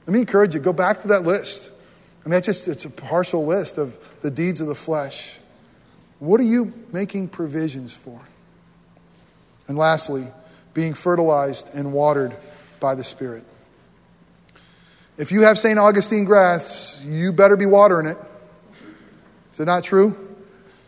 Let 0.07 0.15
me 0.15 0.21
encourage 0.21 0.55
you, 0.55 0.61
go 0.61 0.73
back 0.73 1.03
to 1.03 1.09
that 1.09 1.25
list. 1.25 1.71
I 2.25 2.29
mean, 2.29 2.39
it's 2.39 2.47
just 2.47 2.69
it's 2.69 2.85
a 2.85 2.91
partial 2.91 3.47
list 3.47 3.79
of 3.79 4.21
the 4.23 4.31
deeds 4.31 4.61
of 4.61 4.67
the 4.67 4.75
flesh. 4.75 5.39
What 6.19 6.41
are 6.41 6.45
you 6.45 6.73
making 6.93 7.29
provisions 7.29 7.95
for? 7.95 8.21
And 9.69 9.77
lastly, 9.77 10.27
being 10.75 10.95
fertilized 10.95 11.75
and 11.75 11.93
watered 11.93 12.37
by 12.81 12.95
the 12.95 13.05
Spirit. 13.05 13.45
If 15.19 15.33
you 15.33 15.43
have 15.43 15.59
St. 15.59 15.77
Augustine 15.81 16.25
grass, 16.25 17.03
you 17.05 17.33
better 17.33 17.57
be 17.57 17.67
watering 17.67 18.07
it. 18.07 18.17
Is 19.53 19.59
it 19.59 19.65
not 19.65 19.83
true? 19.83 20.17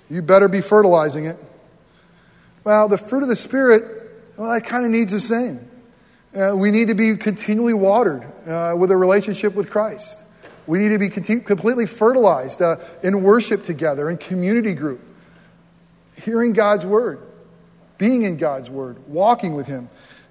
You 0.09 0.23
better 0.23 0.47
be 0.47 0.61
fertilizing 0.61 1.25
it. 1.25 1.37
Well, 2.63 2.87
the 2.87 2.97
fruit 2.97 3.25
of 3.25 3.29
the 3.29 3.35
Spirit, 3.35 3.83
well, 4.37 4.53
that 4.53 4.65
kind 4.65 4.85
of 4.85 4.93
needs 4.93 5.11
the 5.11 5.19
same. 5.19 5.69
Uh, 6.33 6.57
we 6.57 6.71
need 6.71 6.87
to 6.89 6.95
be 6.95 7.17
continually 7.17 7.75
watered 7.75 8.23
uh, 8.47 8.77
with 8.79 8.93
a 8.93 8.97
relationship 8.97 9.57
with 9.57 9.69
Christ. 9.69 10.23
We 10.69 10.79
need 10.79 10.91
to 10.91 10.99
be 10.99 11.09
completely 11.09 11.87
fertilized 11.87 12.63
uh, 12.63 12.77
in 13.03 13.25
worship 13.25 13.65
together, 13.65 14.09
in 14.09 14.17
community 14.17 14.75
group, 14.75 15.01
hearing 16.23 16.53
God's 16.53 16.87
word, 16.87 17.19
being 17.99 18.23
in 18.23 18.37
God's 18.37 18.71
word, 18.71 18.97
walking 19.09 19.55
with 19.55 19.67
Him. 19.67 19.89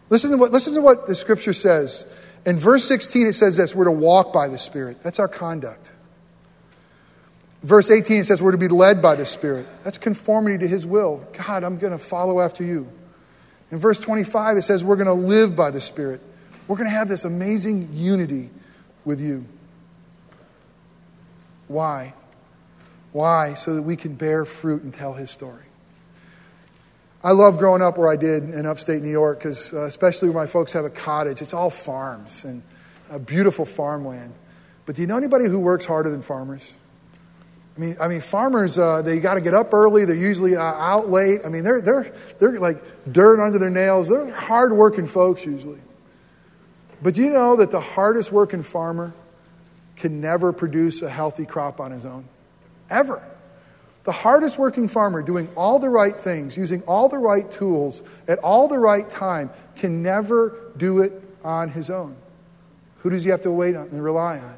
Listen 0.07 0.31
to 0.31 0.37
what, 0.37 0.53
listen 0.53 0.73
to 0.75 0.81
what 0.81 1.05
the 1.05 1.15
scripture 1.15 1.51
says. 1.51 2.09
In 2.45 2.57
verse 2.57 2.85
16, 2.85 3.27
it 3.27 3.33
says 3.33 3.57
this 3.57 3.75
we're 3.75 3.85
to 3.85 3.91
walk 3.91 4.33
by 4.33 4.47
the 4.47 4.57
Spirit. 4.57 5.01
That's 5.03 5.19
our 5.19 5.27
conduct. 5.27 5.91
Verse 7.61 7.91
18, 7.91 8.19
it 8.19 8.23
says 8.23 8.41
we're 8.41 8.53
to 8.53 8.57
be 8.57 8.69
led 8.69 9.01
by 9.01 9.15
the 9.15 9.25
Spirit. 9.25 9.67
That's 9.83 9.97
conformity 9.97 10.57
to 10.59 10.67
His 10.67 10.87
will. 10.87 11.27
God, 11.33 11.63
I'm 11.63 11.77
going 11.77 11.91
to 11.91 11.99
follow 11.99 12.39
after 12.39 12.63
you. 12.63 12.89
In 13.71 13.77
verse 13.77 13.99
25, 13.99 14.57
it 14.57 14.61
says 14.63 14.83
we're 14.83 14.95
going 14.95 15.07
to 15.07 15.13
live 15.13 15.55
by 15.55 15.69
the 15.69 15.81
Spirit. 15.81 16.21
We're 16.67 16.77
going 16.77 16.89
to 16.89 16.95
have 16.95 17.09
this 17.09 17.25
amazing 17.25 17.89
unity 17.93 18.49
with 19.03 19.19
you. 19.19 19.45
Why? 21.67 22.13
Why? 23.11 23.53
So 23.55 23.75
that 23.75 23.81
we 23.81 23.95
can 23.95 24.15
bear 24.15 24.45
fruit 24.45 24.83
and 24.83 24.93
tell 24.93 25.13
His 25.13 25.29
story. 25.29 25.65
I 27.23 27.31
love 27.31 27.57
growing 27.57 27.81
up 27.81 27.97
where 27.97 28.09
I 28.09 28.15
did 28.15 28.43
in 28.49 28.65
upstate 28.65 29.01
New 29.01 29.09
York 29.09 29.39
because, 29.39 29.73
uh, 29.73 29.83
especially 29.83 30.29
where 30.29 30.43
my 30.43 30.47
folks 30.47 30.71
have 30.71 30.85
a 30.85 30.89
cottage, 30.89 31.41
it's 31.41 31.53
all 31.53 31.69
farms 31.69 32.45
and 32.45 32.63
a 33.09 33.19
beautiful 33.19 33.65
farmland. 33.65 34.33
But 34.85 34.95
do 34.95 35.01
you 35.01 35.07
know 35.07 35.17
anybody 35.17 35.45
who 35.45 35.59
works 35.59 35.85
harder 35.85 36.09
than 36.09 36.21
farmers? 36.21 36.75
I 37.75 37.79
mean, 37.79 37.97
I 37.99 38.07
mean, 38.07 38.21
farmers 38.21 38.77
uh, 38.77 39.01
they 39.01 39.19
got 39.19 39.35
to 39.35 39.41
get 39.41 39.53
up 39.53 39.73
early. 39.73 40.05
They're 40.05 40.15
usually 40.15 40.55
uh, 40.55 40.61
out 40.61 41.09
late. 41.09 41.41
I 41.45 41.49
mean, 41.49 41.63
they're 41.63 41.81
they're 41.81 42.13
they're 42.39 42.59
like 42.59 42.81
dirt 43.11 43.39
under 43.39 43.59
their 43.59 43.69
nails. 43.69 44.07
They're 44.07 44.31
hardworking 44.31 45.07
folks 45.07 45.45
usually. 45.45 45.79
But 47.01 47.13
do 47.13 47.21
you 47.21 47.29
know 47.29 47.57
that 47.57 47.71
the 47.71 47.79
hardest 47.79 48.31
working 48.31 48.61
farmer 48.61 49.13
can 49.99 50.21
never 50.21 50.51
produce 50.51 51.01
a 51.01 51.09
healthy 51.09 51.45
crop 51.45 51.79
on 51.79 51.91
his 51.91 52.05
own, 52.05 52.25
ever. 52.89 53.23
The 54.09 54.13
hardest 54.13 54.57
working 54.57 54.87
farmer 54.87 55.21
doing 55.21 55.47
all 55.55 55.77
the 55.77 55.87
right 55.87 56.15
things, 56.15 56.57
using 56.57 56.81
all 56.87 57.09
the 57.09 57.19
right 57.19 57.49
tools 57.51 58.01
at 58.27 58.39
all 58.39 58.67
the 58.67 58.79
right 58.79 59.07
time, 59.07 59.51
can 59.75 60.01
never 60.01 60.57
do 60.75 61.01
it 61.01 61.11
on 61.43 61.69
his 61.69 61.91
own. 61.91 62.15
Who 63.01 63.11
does 63.11 63.23
he 63.23 63.29
have 63.29 63.41
to 63.41 63.51
wait 63.51 63.75
on 63.75 63.89
and 63.89 64.03
rely 64.03 64.39
on? 64.39 64.57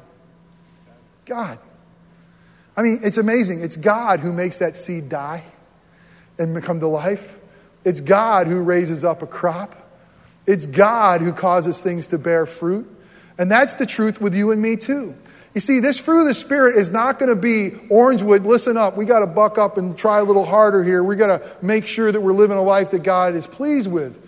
God. 1.26 1.58
I 2.78 2.82
mean, 2.82 3.00
it's 3.02 3.18
amazing. 3.18 3.60
It's 3.60 3.76
God 3.76 4.20
who 4.20 4.32
makes 4.32 4.60
that 4.60 4.74
seed 4.74 5.10
die 5.10 5.44
and 6.38 6.62
come 6.62 6.80
to 6.80 6.88
life. 6.88 7.38
It's 7.84 8.00
God 8.00 8.46
who 8.46 8.58
raises 8.58 9.04
up 9.04 9.20
a 9.20 9.26
crop. 9.26 9.76
It's 10.46 10.64
God 10.64 11.20
who 11.20 11.34
causes 11.34 11.82
things 11.82 12.06
to 12.06 12.16
bear 12.16 12.46
fruit. 12.46 12.90
And 13.36 13.50
that's 13.50 13.74
the 13.74 13.84
truth 13.84 14.18
with 14.18 14.34
you 14.34 14.50
and 14.50 14.62
me, 14.62 14.76
too. 14.76 15.14
You 15.54 15.60
see, 15.60 15.80
this 15.80 15.98
fruit 15.98 16.22
of 16.22 16.28
the 16.28 16.34
Spirit 16.34 16.76
is 16.76 16.90
not 16.90 17.18
going 17.18 17.28
to 17.28 17.36
be 17.36 17.70
Orangewood, 17.90 18.46
listen 18.46 18.76
up, 18.76 18.96
we 18.96 19.04
got 19.04 19.20
to 19.20 19.26
buck 19.26 19.58
up 19.58 19.76
and 19.76 19.96
try 19.96 20.18
a 20.18 20.24
little 20.24 20.46
harder 20.46 20.82
here. 20.82 21.02
We 21.02 21.16
got 21.16 21.40
to 21.40 21.56
make 21.64 21.86
sure 21.86 22.10
that 22.10 22.20
we're 22.20 22.32
living 22.32 22.56
a 22.56 22.62
life 22.62 22.90
that 22.92 23.02
God 23.02 23.34
is 23.34 23.46
pleased 23.46 23.90
with. 23.90 24.18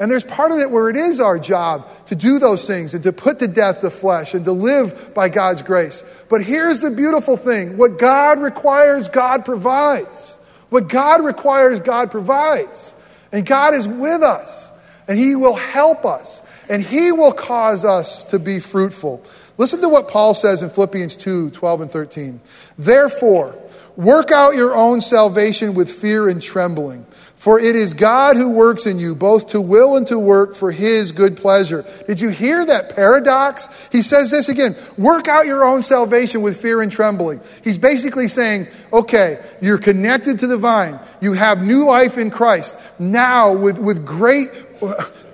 And 0.00 0.10
there's 0.10 0.24
part 0.24 0.50
of 0.50 0.58
it 0.58 0.68
where 0.68 0.90
it 0.90 0.96
is 0.96 1.20
our 1.20 1.38
job 1.38 1.86
to 2.06 2.16
do 2.16 2.40
those 2.40 2.66
things 2.66 2.94
and 2.94 3.04
to 3.04 3.12
put 3.12 3.38
to 3.38 3.46
death 3.46 3.80
the 3.80 3.90
flesh 3.90 4.34
and 4.34 4.44
to 4.46 4.50
live 4.50 5.14
by 5.14 5.28
God's 5.28 5.62
grace. 5.62 6.02
But 6.28 6.42
here's 6.42 6.80
the 6.80 6.90
beautiful 6.90 7.36
thing 7.36 7.76
what 7.76 7.98
God 7.98 8.40
requires, 8.40 9.08
God 9.08 9.44
provides. 9.44 10.38
What 10.70 10.88
God 10.88 11.24
requires, 11.24 11.78
God 11.78 12.10
provides. 12.10 12.94
And 13.30 13.46
God 13.46 13.74
is 13.74 13.86
with 13.86 14.22
us, 14.22 14.72
and 15.06 15.18
He 15.18 15.36
will 15.36 15.54
help 15.54 16.04
us, 16.04 16.42
and 16.68 16.82
He 16.82 17.12
will 17.12 17.32
cause 17.32 17.84
us 17.84 18.24
to 18.24 18.38
be 18.38 18.58
fruitful. 18.58 19.22
Listen 19.58 19.80
to 19.80 19.88
what 19.88 20.08
Paul 20.08 20.34
says 20.34 20.62
in 20.62 20.70
Philippians 20.70 21.16
2 21.16 21.50
12 21.50 21.80
and 21.82 21.90
13. 21.90 22.40
Therefore, 22.78 23.54
work 23.96 24.30
out 24.30 24.54
your 24.54 24.74
own 24.74 25.00
salvation 25.00 25.74
with 25.74 25.90
fear 25.90 26.28
and 26.28 26.40
trembling. 26.40 27.06
For 27.42 27.58
it 27.58 27.74
is 27.74 27.92
God 27.92 28.36
who 28.36 28.50
works 28.50 28.86
in 28.86 29.00
you, 29.00 29.16
both 29.16 29.48
to 29.48 29.60
will 29.60 29.96
and 29.96 30.06
to 30.06 30.16
work 30.16 30.54
for 30.54 30.70
his 30.70 31.10
good 31.10 31.36
pleasure. 31.36 31.84
Did 32.06 32.20
you 32.20 32.28
hear 32.28 32.64
that 32.64 32.94
paradox? 32.94 33.68
He 33.90 34.02
says 34.02 34.30
this 34.30 34.48
again 34.48 34.76
work 34.96 35.26
out 35.26 35.44
your 35.44 35.64
own 35.64 35.82
salvation 35.82 36.42
with 36.42 36.62
fear 36.62 36.80
and 36.82 36.92
trembling. 36.92 37.40
He's 37.64 37.78
basically 37.78 38.28
saying, 38.28 38.68
okay, 38.92 39.44
you're 39.60 39.78
connected 39.78 40.38
to 40.38 40.46
the 40.46 40.56
vine, 40.56 41.00
you 41.20 41.32
have 41.32 41.60
new 41.60 41.84
life 41.84 42.16
in 42.16 42.30
Christ. 42.30 42.78
Now, 43.00 43.52
with, 43.52 43.76
with 43.76 44.06
great 44.06 44.50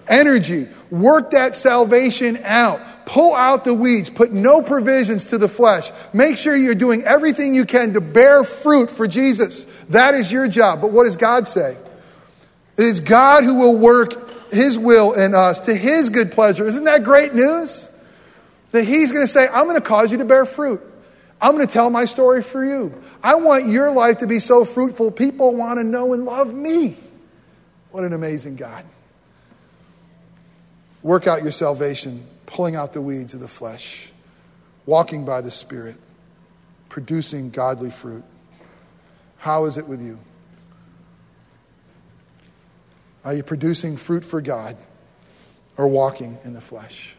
energy, 0.09 0.67
work 0.91 1.33
that 1.33 1.55
salvation 1.57 2.39
out. 2.43 2.81
Pull 3.09 3.35
out 3.35 3.65
the 3.65 3.73
weeds. 3.73 4.11
Put 4.11 4.33
no 4.33 4.61
provisions 4.61 5.25
to 5.29 5.39
the 5.39 5.49
flesh. 5.49 5.91
Make 6.13 6.37
sure 6.37 6.55
you're 6.55 6.75
doing 6.75 7.05
everything 7.05 7.55
you 7.55 7.65
can 7.65 7.95
to 7.95 8.03
bear 8.03 8.45
fruit 8.45 8.91
for 8.91 9.07
Jesus. 9.07 9.65
That 9.89 10.13
is 10.13 10.31
your 10.31 10.47
job. 10.47 10.83
But 10.83 10.91
what 10.91 11.05
does 11.05 11.17
God 11.17 11.49
say? 11.49 11.79
It 12.77 12.85
is 12.85 13.01
God 13.01 13.45
who 13.45 13.55
will 13.55 13.79
work 13.79 14.53
His 14.53 14.79
will 14.79 15.15
in 15.15 15.35
us 15.35 15.63
to 15.63 15.75
His 15.75 16.11
good 16.11 16.33
pleasure. 16.33 16.67
Isn't 16.67 16.85
that 16.85 17.03
great 17.03 17.33
news? 17.33 17.89
That 18.73 18.85
He's 18.85 19.11
going 19.11 19.25
to 19.25 19.33
say, 19.33 19.49
I'm 19.49 19.65
going 19.65 19.81
to 19.81 19.89
cause 19.89 20.13
you 20.13 20.19
to 20.19 20.27
bear 20.27 20.45
fruit. 20.45 20.83
I'm 21.41 21.55
going 21.55 21.67
to 21.67 21.73
tell 21.73 21.89
my 21.89 22.05
story 22.05 22.43
for 22.43 22.63
you. 22.63 22.93
I 23.23 23.37
want 23.37 23.69
your 23.69 23.91
life 23.91 24.19
to 24.19 24.27
be 24.27 24.39
so 24.39 24.67
fruitful, 24.67 25.13
people 25.13 25.55
want 25.55 25.79
to 25.79 25.85
know 25.85 26.13
and 26.13 26.27
love 26.27 26.53
me. 26.53 26.99
What 27.91 28.05
an 28.05 28.13
amazing 28.13 28.57
God. 28.57 28.85
Work 31.03 31.27
out 31.27 31.41
your 31.41 31.53
salvation 31.53 32.27
pulling 32.49 32.77
out 32.77 32.95
the 32.95 33.03
weeds 33.03 33.35
of 33.35 33.41
the 33.41 33.49
flesh, 33.49 34.11
walking 34.87 35.27
by 35.27 35.43
the 35.43 35.51
Spirit, 35.51 35.97
producing 36.89 37.51
godly 37.51 37.91
fruit. 37.91 38.25
How 39.37 39.67
is 39.67 39.77
it 39.77 39.87
with 39.87 40.01
you? 40.01 40.19
Are 43.23 43.35
you 43.35 43.43
producing 43.43 43.99
fruit 43.99 44.25
for 44.25 44.41
God 44.41 44.77
or 45.77 45.89
walking 45.89 46.39
in 46.43 46.55
the 46.55 46.61
flesh? 46.61 47.15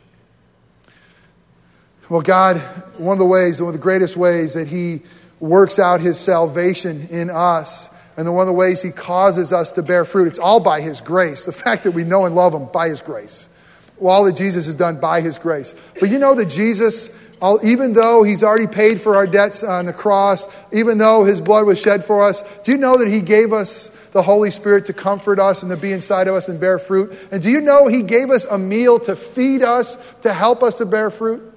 Well, 2.10 2.22
God, 2.22 2.58
one 2.98 3.14
of 3.14 3.20
the 3.20 3.26
ways, 3.26 3.62
one 3.62 3.70
of 3.70 3.74
the 3.74 3.80
greatest 3.80 4.18
ways 4.18 4.56
that 4.56 4.68
He 4.68 5.04
works 5.40 5.78
out 5.78 6.02
His 6.02 6.20
salvation 6.20 7.08
in 7.12 7.30
us, 7.30 7.92
and 8.18 8.28
one 8.34 8.42
of 8.42 8.48
the 8.48 8.54
ways 8.54 8.82
He 8.82 8.90
causes 8.90 9.54
us 9.54 9.74
to 9.74 9.84
bear 9.84 10.06
fruit, 10.06 10.28
it's 10.28 10.40
all 10.40 10.60
by 10.60 10.82
His 10.82 11.02
grace. 11.02 11.46
The 11.46 11.52
fact 11.52 11.84
that 11.84 11.92
we 11.92 12.04
know 12.04 12.26
and 12.26 12.34
love 12.34 12.56
Him 12.56 12.66
by 12.74 12.90
His 12.90 13.04
grace 13.04 13.48
all 14.02 14.24
that 14.26 14.36
Jesus 14.36 14.66
has 14.66 14.76
done 14.76 15.00
by 15.00 15.22
his 15.22 15.38
grace. 15.38 15.76
But 16.00 16.10
you 16.10 16.20
know 16.20 16.36
that 16.36 16.50
Jesus, 16.50 17.10
even 17.64 17.94
though 17.94 18.24
he's 18.24 18.44
already 18.44 18.68
paid 18.68 19.02
for 19.02 19.16
our 19.16 19.28
debts 19.28 19.64
on 19.64 19.86
the 19.86 19.94
cross, 19.94 20.48
even 20.74 20.98
though 20.98 21.24
his 21.24 21.42
blood 21.42 21.66
was 21.66 21.82
shed 21.82 22.04
for 22.04 22.24
us, 22.24 22.44
do 22.64 22.72
you 22.72 22.78
know 22.78 22.98
that 22.98 23.08
he 23.08 23.22
gave 23.22 23.54
us 23.54 23.90
the 24.12 24.22
Holy 24.22 24.52
Spirit 24.52 24.88
to 24.88 24.94
comfort 24.94 25.40
us 25.40 25.62
and 25.62 25.70
to 25.70 25.78
be 25.78 25.92
inside 25.92 26.28
of 26.28 26.36
us 26.36 26.50
and 26.50 26.60
bear 26.60 26.80
fruit? 26.80 27.18
And 27.32 27.42
do 27.44 27.50
you 27.50 27.62
know 27.62 27.88
he 27.88 28.02
gave 28.02 28.30
us 28.30 28.46
a 28.46 28.58
meal 28.58 29.00
to 29.02 29.16
feed 29.16 29.64
us, 29.64 29.98
to 30.22 30.34
help 30.34 30.64
us 30.64 30.76
to 30.76 30.86
bear 30.86 31.10
fruit? 31.10 31.54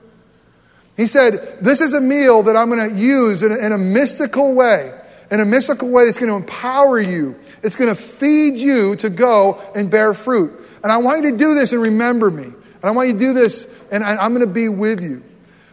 He 0.96 1.06
said, 1.06 1.58
This 1.60 1.80
is 1.80 1.94
a 1.94 2.00
meal 2.00 2.42
that 2.44 2.56
I'm 2.56 2.68
going 2.68 2.90
to 2.90 2.96
use 2.96 3.42
in 3.42 3.52
a, 3.52 3.56
in 3.56 3.72
a 3.72 3.78
mystical 3.78 4.54
way 4.54 4.92
in 5.32 5.40
a 5.40 5.46
mystical 5.46 5.88
way 5.88 6.04
that's 6.04 6.18
going 6.18 6.28
to 6.28 6.36
empower 6.36 7.00
you. 7.00 7.34
It's 7.62 7.74
going 7.74 7.88
to 7.88 8.00
feed 8.00 8.58
you 8.58 8.94
to 8.96 9.08
go 9.08 9.58
and 9.74 9.90
bear 9.90 10.12
fruit. 10.12 10.52
And 10.82 10.90
I 10.90 10.98
want 10.98 11.24
you 11.24 11.30
to 11.30 11.36
do 11.36 11.54
this 11.54 11.72
and 11.72 11.82
remember 11.82 12.30
me. 12.30 12.44
And 12.44 12.84
I 12.84 12.90
want 12.90 13.08
you 13.08 13.14
to 13.14 13.18
do 13.18 13.32
this, 13.32 13.68
and 13.90 14.02
I'm 14.02 14.34
going 14.34 14.46
to 14.46 14.52
be 14.52 14.68
with 14.68 15.00
you. 15.00 15.22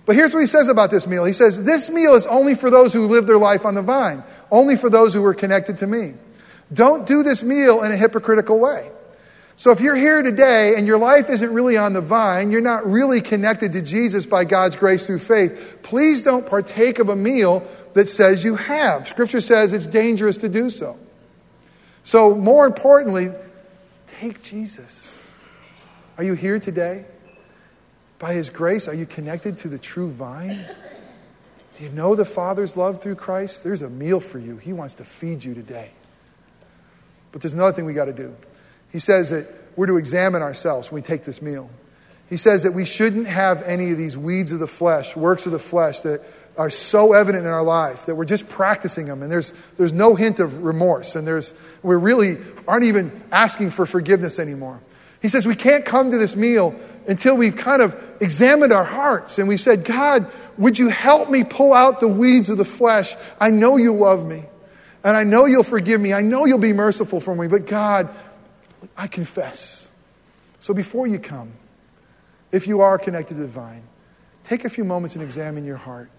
But 0.05 0.15
here's 0.15 0.33
what 0.33 0.39
he 0.39 0.45
says 0.45 0.69
about 0.69 0.91
this 0.91 1.07
meal. 1.07 1.25
He 1.25 1.33
says, 1.33 1.63
This 1.63 1.89
meal 1.89 2.15
is 2.15 2.25
only 2.27 2.55
for 2.55 2.69
those 2.69 2.93
who 2.93 3.07
live 3.07 3.27
their 3.27 3.37
life 3.37 3.65
on 3.65 3.75
the 3.75 3.81
vine, 3.81 4.23
only 4.49 4.75
for 4.75 4.89
those 4.89 5.13
who 5.13 5.23
are 5.25 5.33
connected 5.33 5.77
to 5.77 5.87
me. 5.87 6.13
Don't 6.73 7.07
do 7.07 7.23
this 7.23 7.43
meal 7.43 7.83
in 7.83 7.91
a 7.91 7.97
hypocritical 7.97 8.59
way. 8.59 8.91
So 9.55 9.71
if 9.71 9.81
you're 9.81 9.95
here 9.95 10.21
today 10.21 10.75
and 10.77 10.87
your 10.87 10.97
life 10.97 11.29
isn't 11.29 11.53
really 11.53 11.75
on 11.75 11.91
the 11.91 11.99
vine, 11.99 12.49
you're 12.49 12.61
not 12.61 12.85
really 12.89 13.19
connected 13.19 13.73
to 13.73 13.81
Jesus 13.81 14.25
by 14.25 14.45
God's 14.45 14.77
grace 14.77 15.05
through 15.05 15.19
faith, 15.19 15.79
please 15.83 16.23
don't 16.23 16.47
partake 16.47 16.99
of 16.99 17.09
a 17.09 17.15
meal 17.15 17.67
that 17.93 18.07
says 18.07 18.43
you 18.43 18.55
have. 18.55 19.07
Scripture 19.07 19.41
says 19.41 19.73
it's 19.73 19.85
dangerous 19.85 20.37
to 20.37 20.49
do 20.49 20.69
so. 20.69 20.97
So, 22.03 22.33
more 22.33 22.65
importantly, 22.65 23.31
take 24.19 24.41
Jesus. 24.41 25.31
Are 26.17 26.25
you 26.25 26.33
here 26.33 26.59
today? 26.59 27.05
By 28.17 28.33
His 28.33 28.49
grace, 28.49 28.89
are 28.89 28.93
you 28.93 29.05
connected 29.05 29.55
to 29.57 29.69
the 29.69 29.79
true 29.79 30.09
vine? 30.09 30.59
Do 31.75 31.83
you 31.85 31.89
know 31.91 32.15
the 32.15 32.25
Father's 32.25 32.75
love 32.75 33.01
through 33.01 33.15
Christ? 33.15 33.63
There's 33.63 33.81
a 33.81 33.89
meal 33.89 34.19
for 34.19 34.37
you. 34.37 34.57
He 34.57 34.73
wants 34.73 34.95
to 34.95 35.05
feed 35.05 35.45
you 35.45 35.53
today. 35.53 35.91
But 37.31 37.41
there's 37.41 37.53
another 37.53 37.71
thing 37.71 37.85
we 37.85 37.93
got 37.93 38.05
to 38.05 38.13
do. 38.13 38.35
He 38.91 38.99
says 38.99 39.29
that 39.29 39.47
we're 39.77 39.87
to 39.87 39.95
examine 39.95 40.41
ourselves 40.41 40.91
when 40.91 41.01
we 41.01 41.05
take 41.05 41.23
this 41.23 41.41
meal. 41.41 41.69
He 42.27 42.35
says 42.35 42.63
that 42.63 42.73
we 42.73 42.83
shouldn't 42.83 43.27
have 43.27 43.63
any 43.63 43.91
of 43.91 43.97
these 43.97 44.17
weeds 44.17 44.51
of 44.51 44.59
the 44.59 44.67
flesh, 44.67 45.15
works 45.15 45.45
of 45.45 45.53
the 45.53 45.59
flesh 45.59 46.01
that 46.01 46.21
are 46.59 46.69
so 46.69 47.13
evident 47.13 47.45
in 47.45 47.51
our 47.51 47.63
life 47.63 48.05
that 48.05 48.15
we're 48.15 48.25
just 48.25 48.49
practicing 48.49 49.05
them 49.05 49.23
and 49.23 49.31
there's, 49.31 49.53
there's 49.77 49.93
no 49.93 50.13
hint 50.13 50.41
of 50.41 50.61
remorse 50.61 51.15
and 51.15 51.25
there's, 51.25 51.53
we 51.83 51.95
really 51.95 52.37
aren't 52.67 52.83
even 52.83 53.23
asking 53.31 53.69
for 53.69 53.85
forgiveness 53.85 54.39
anymore. 54.39 54.81
He 55.21 55.29
says 55.29 55.47
we 55.47 55.55
can't 55.55 55.85
come 55.85 56.11
to 56.11 56.17
this 56.17 56.35
meal 56.35 56.75
until 57.07 57.37
we've 57.37 57.55
kind 57.55 57.81
of 57.81 57.95
examined 58.19 58.73
our 58.73 58.83
hearts 58.83 59.39
and 59.39 59.47
we've 59.47 59.61
said, 59.61 59.85
God, 59.85 60.29
would 60.57 60.77
you 60.77 60.89
help 60.89 61.29
me 61.29 61.45
pull 61.45 61.71
out 61.73 62.01
the 62.01 62.09
weeds 62.09 62.49
of 62.49 62.57
the 62.57 62.65
flesh? 62.65 63.15
I 63.39 63.51
know 63.51 63.77
you 63.77 63.93
love 63.93 64.27
me 64.27 64.43
and 65.05 65.15
I 65.15 65.23
know 65.23 65.45
you'll 65.45 65.63
forgive 65.63 66.01
me. 66.01 66.11
I 66.11 66.21
know 66.21 66.43
you'll 66.43 66.57
be 66.57 66.73
merciful 66.73 67.21
for 67.21 67.33
me, 67.35 67.47
but 67.47 67.67
God, 67.67 68.13
I 68.97 69.07
confess. 69.07 69.87
So 70.59 70.73
before 70.73 71.07
you 71.07 71.19
come, 71.19 71.53
if 72.51 72.67
you 72.67 72.81
are 72.81 72.97
connected 72.97 73.35
to 73.35 73.39
the 73.39 73.47
vine, 73.47 73.83
take 74.43 74.65
a 74.65 74.69
few 74.69 74.83
moments 74.83 75.15
and 75.15 75.23
examine 75.23 75.63
your 75.63 75.77
heart. 75.77 76.09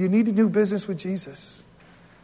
Do 0.00 0.04
you 0.04 0.08
need 0.08 0.24
to 0.24 0.32
do 0.32 0.48
business 0.48 0.88
with 0.88 0.96
Jesus? 0.96 1.62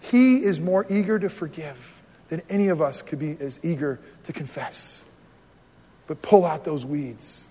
He 0.01 0.43
is 0.43 0.63
more 0.63 0.87
eager 0.89 1.19
to 1.19 1.29
forgive 1.29 2.01
than 2.31 2.41
any 2.49 2.69
of 2.69 2.81
us 2.81 3.03
could 3.03 3.19
be 3.19 3.37
as 3.39 3.61
eager 3.63 4.01
to 4.25 4.33
confess. 4.33 5.05
But 6.07 6.23
pull 6.23 6.47
out 6.47 6.65
those 6.65 6.87
weeds 6.87 7.51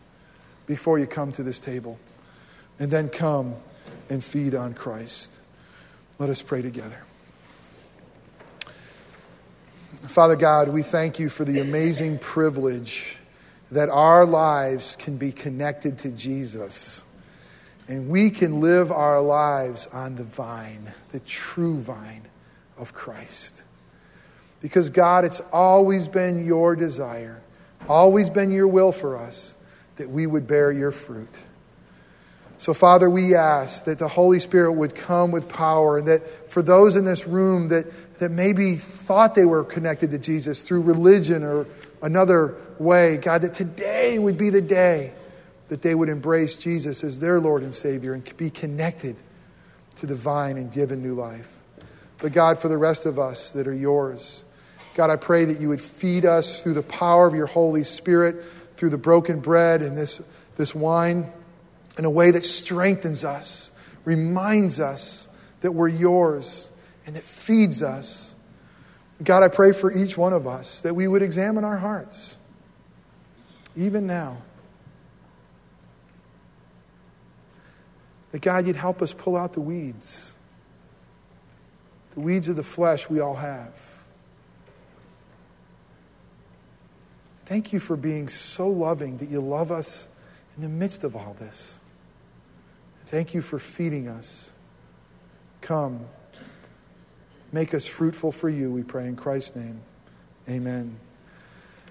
before 0.66 0.98
you 0.98 1.06
come 1.06 1.32
to 1.34 1.44
this 1.44 1.60
table. 1.60 2.00
And 2.80 2.90
then 2.90 3.08
come 3.08 3.54
and 4.10 4.24
feed 4.24 4.56
on 4.56 4.74
Christ. 4.74 5.42
Let 6.18 6.32
us 6.32 6.42
pray 6.42 6.64
together. 6.64 7.04
Father 10.08 10.36
God, 10.36 10.70
we 10.70 10.82
thank 10.82 11.20
you 11.20 11.30
for 11.30 11.46
the 11.46 11.60
amazing 11.60 12.18
privilege 12.18 13.18
that 13.70 13.90
our 13.90 14.26
lives 14.26 14.96
can 14.96 15.18
be 15.18 15.32
connected 15.32 16.00
to 16.00 16.10
Jesus. 16.10 17.04
And 17.88 18.10
we 18.10 18.32
can 18.32 18.62
live 18.62 18.92
our 18.92 19.22
lives 19.22 19.88
on 19.88 20.16
the 20.16 20.24
vine, 20.24 20.92
the 21.12 21.20
true 21.20 21.78
vine 21.78 22.24
of 22.78 22.94
Christ. 22.94 23.64
Because, 24.62 24.90
God, 24.90 25.26
it's 25.26 25.42
always 25.54 26.08
been 26.08 26.46
your 26.46 26.76
desire, 26.76 27.42
always 27.88 28.30
been 28.30 28.52
your 28.52 28.68
will 28.68 28.92
for 28.92 29.18
us 29.18 29.56
that 29.98 30.10
we 30.10 30.26
would 30.26 30.48
bear 30.48 30.72
your 30.72 30.92
fruit. 30.92 31.38
So, 32.58 32.74
Father, 32.74 33.10
we 33.10 33.36
ask 33.36 33.86
that 33.86 34.00
the 34.00 34.08
Holy 34.08 34.40
Spirit 34.40 34.72
would 34.74 34.96
come 34.96 35.32
with 35.32 35.48
power, 35.48 36.00
and 36.00 36.08
that 36.08 36.50
for 36.50 36.62
those 36.62 36.96
in 36.96 37.06
this 37.06 37.28
room 37.28 37.68
that, 37.68 37.86
that 38.18 38.32
maybe 38.32 38.76
thought 38.76 39.36
they 39.36 39.46
were 39.46 39.64
connected 39.64 40.12
to 40.12 40.18
Jesus 40.18 40.62
through 40.62 40.82
religion 40.82 41.44
or 41.44 41.68
another 42.02 42.56
way, 42.80 43.18
God, 43.18 43.42
that 43.44 43.54
today 43.54 44.18
would 44.18 44.38
be 44.38 44.50
the 44.50 44.62
day 44.62 45.14
that 45.76 45.82
they 45.82 45.94
would 45.94 46.08
embrace 46.08 46.58
Jesus 46.58 47.04
as 47.04 47.20
their 47.20 47.42
Lord 47.42 47.62
and 47.62 47.76
Savior 47.76 48.14
and 48.14 48.38
be 48.38 48.50
connected 48.50 49.18
to 49.96 50.06
the 50.06 50.16
vine 50.16 50.56
and 50.56 50.72
given 50.72 51.04
new 51.04 51.16
life. 51.16 51.54
But 52.20 52.32
God, 52.32 52.60
for 52.60 52.70
the 52.70 52.78
rest 52.78 53.06
of 53.06 53.20
us 53.20 53.52
that 53.52 53.68
are 53.68 53.74
yours, 53.74 54.46
God, 54.94 55.10
I 55.10 55.18
pray 55.18 55.44
that 55.44 55.60
you 55.60 55.68
would 55.68 55.82
feed 55.82 56.26
us 56.26 56.64
through 56.64 56.76
the 56.76 56.82
power 56.82 57.28
of 57.28 57.34
your 57.34 57.48
Holy 57.48 57.84
Spirit, 57.84 58.42
through 58.78 58.92
the 58.92 58.98
broken 58.98 59.42
bread 59.42 59.82
and 59.82 59.98
this, 59.98 60.22
this 60.56 60.74
wine, 60.74 61.30
in 61.98 62.06
a 62.06 62.10
way 62.10 62.32
that 62.32 62.46
strengthens 62.46 63.26
us, 63.26 63.74
reminds 64.06 64.80
us 64.80 65.28
that 65.60 65.74
we're 65.74 65.90
yours, 65.90 66.72
and 67.06 67.18
that 67.18 67.24
feeds 67.24 67.84
us. 67.84 68.34
God, 69.22 69.44
I 69.44 69.50
pray 69.50 69.74
for 69.74 69.92
each 69.92 70.18
one 70.18 70.32
of 70.32 70.48
us 70.48 70.80
that 70.84 70.94
we 70.94 71.06
would 71.06 71.22
examine 71.22 71.66
our 71.66 71.80
hearts, 71.80 72.38
even 73.76 74.08
now. 74.08 74.38
That 78.36 78.42
God, 78.42 78.68
you'd 78.68 78.76
help 78.76 79.02
us 79.02 79.14
pull 79.14 79.38
out 79.38 79.54
the 79.54 79.62
weeds, 79.62 80.36
the 82.16 82.20
weeds 82.20 82.50
of 82.50 82.58
the 82.58 82.64
flesh 82.64 83.10
we 83.10 83.22
all 83.22 83.36
have. 83.36 84.04
Thank 87.46 87.72
you 87.72 87.80
for 87.80 87.96
being 87.96 88.28
so 88.28 88.68
loving 88.68 89.20
that 89.20 89.30
you 89.30 89.40
love 89.40 89.72
us 89.72 90.10
in 90.58 90.64
the 90.64 90.68
midst 90.68 91.06
of 91.06 91.16
all 91.16 91.34
this. 91.40 91.80
Thank 93.06 93.34
you 93.34 93.42
for 93.42 93.58
feeding 93.58 94.10
us. 94.10 94.52
Come, 95.62 96.02
make 97.54 97.74
us 97.74 97.88
fruitful 97.88 98.34
for 98.34 98.50
you, 98.50 98.70
we 98.70 98.84
pray 98.84 99.08
in 99.08 99.16
Christ's 99.16 99.56
name. 99.56 99.80
Amen. 100.50 101.00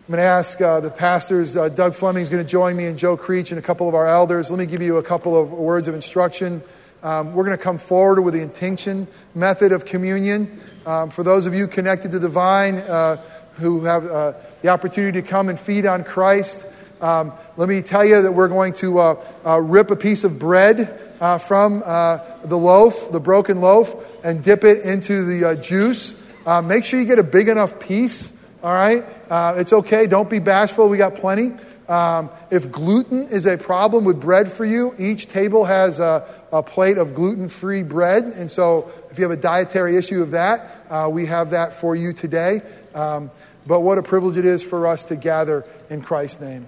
I'm 0.07 0.13
going 0.13 0.23
to 0.23 0.29
ask 0.29 0.61
uh, 0.61 0.81
the 0.81 0.91
pastors, 0.91 1.57
uh, 1.57 1.71
Doug 1.71 1.95
Fleming 1.95 2.23
is 2.23 2.29
going 2.29 2.45
to 2.45 2.49
join 2.49 2.77
me 2.77 2.85
and 2.85 2.99
Joe 2.99 3.17
Creech 3.17 3.53
and 3.53 3.59
a 3.59 3.63
couple 3.63 3.89
of 3.89 3.95
our 3.95 4.07
elders. 4.07 4.51
Let 4.51 4.59
me 4.59 4.67
give 4.67 4.83
you 4.83 4.99
a 4.99 5.03
couple 5.03 5.35
of 5.35 5.51
words 5.51 5.89
of 5.89 5.95
instruction. 5.95 6.61
Um, 7.03 7.33
we're 7.33 7.45
going 7.45 7.57
to 7.57 7.63
come 7.63 7.79
forward 7.79 8.21
with 8.21 8.35
the 8.35 8.43
intinction 8.43 9.09
method 9.35 9.73
of 9.73 9.87
communion. 9.87 10.61
Um, 10.85 11.09
for 11.09 11.23
those 11.23 11.47
of 11.47 11.55
you 11.55 11.67
connected 11.67 12.11
to 12.11 12.19
the 12.19 12.29
vine 12.29 12.75
uh, 12.75 13.17
who 13.55 13.87
have 13.87 14.05
uh, 14.05 14.35
the 14.61 14.69
opportunity 14.69 15.23
to 15.23 15.27
come 15.27 15.49
and 15.49 15.59
feed 15.59 15.87
on 15.87 16.05
Christ, 16.05 16.67
um, 17.01 17.33
let 17.57 17.71
me 17.71 17.81
tell 17.81 18.05
you 18.05 18.21
that 18.21 18.33
we're 18.33 18.49
going 18.49 18.75
to 18.75 18.99
uh, 18.99 19.25
uh, 19.47 19.59
rip 19.59 19.91
a 19.91 19.97
piece 19.97 20.23
of 20.23 20.39
bread 20.39 21.01
from 21.41 21.79
the 21.79 22.59
loaf, 22.59 23.11
the 23.11 23.21
broken 23.21 23.63
loaf, 23.63 24.23
and 24.23 24.45
dip 24.45 24.65
it 24.65 24.85
into 24.85 25.25
the 25.25 25.57
juice. 25.57 26.23
make 26.63 26.85
sure 26.85 27.01
you 27.01 27.07
get 27.07 27.19
a 27.19 27.23
big 27.23 27.49
enough 27.49 27.81
piece 27.81 28.35
all 28.65 28.73
right? 28.73 29.05
Uh, 29.31 29.55
it's 29.59 29.75
okay. 29.75 30.07
Don't 30.07 30.31
be 30.31 30.39
bashful. 30.39 30.89
We 30.89 30.97
got 30.97 31.15
plenty. 31.15 31.53
Um, 31.87 32.31
if 32.51 32.73
gluten 32.73 33.25
is 33.25 33.45
a 33.45 33.59
problem 33.59 34.07
with 34.07 34.23
bread 34.23 34.51
for 34.51 34.65
you, 34.65 34.95
each 34.99 35.29
table 35.29 35.67
has 35.67 36.01
a, 36.01 36.27
a 36.51 36.63
plate 36.63 36.97
of 36.97 37.15
gluten 37.15 37.51
free 37.51 37.83
bread. 37.83 38.25
And 38.25 38.51
so 38.51 38.91
if 39.11 39.19
you 39.19 39.29
have 39.29 39.39
a 39.39 39.41
dietary 39.41 39.97
issue 39.97 40.23
of 40.23 40.31
that, 40.31 40.87
uh, 40.89 41.11
we 41.13 41.27
have 41.27 41.51
that 41.51 41.75
for 41.75 41.95
you 41.95 42.15
today. 42.15 42.63
Um, 42.95 43.31
but 43.67 43.81
what 43.81 43.99
a 43.99 44.03
privilege 44.03 44.39
it 44.39 44.47
is 44.47 44.63
for 44.63 44.87
us 44.87 45.05
to 45.07 45.17
gather 45.17 45.67
in 45.91 46.01
Christ's 46.01 46.41
name. 46.41 46.67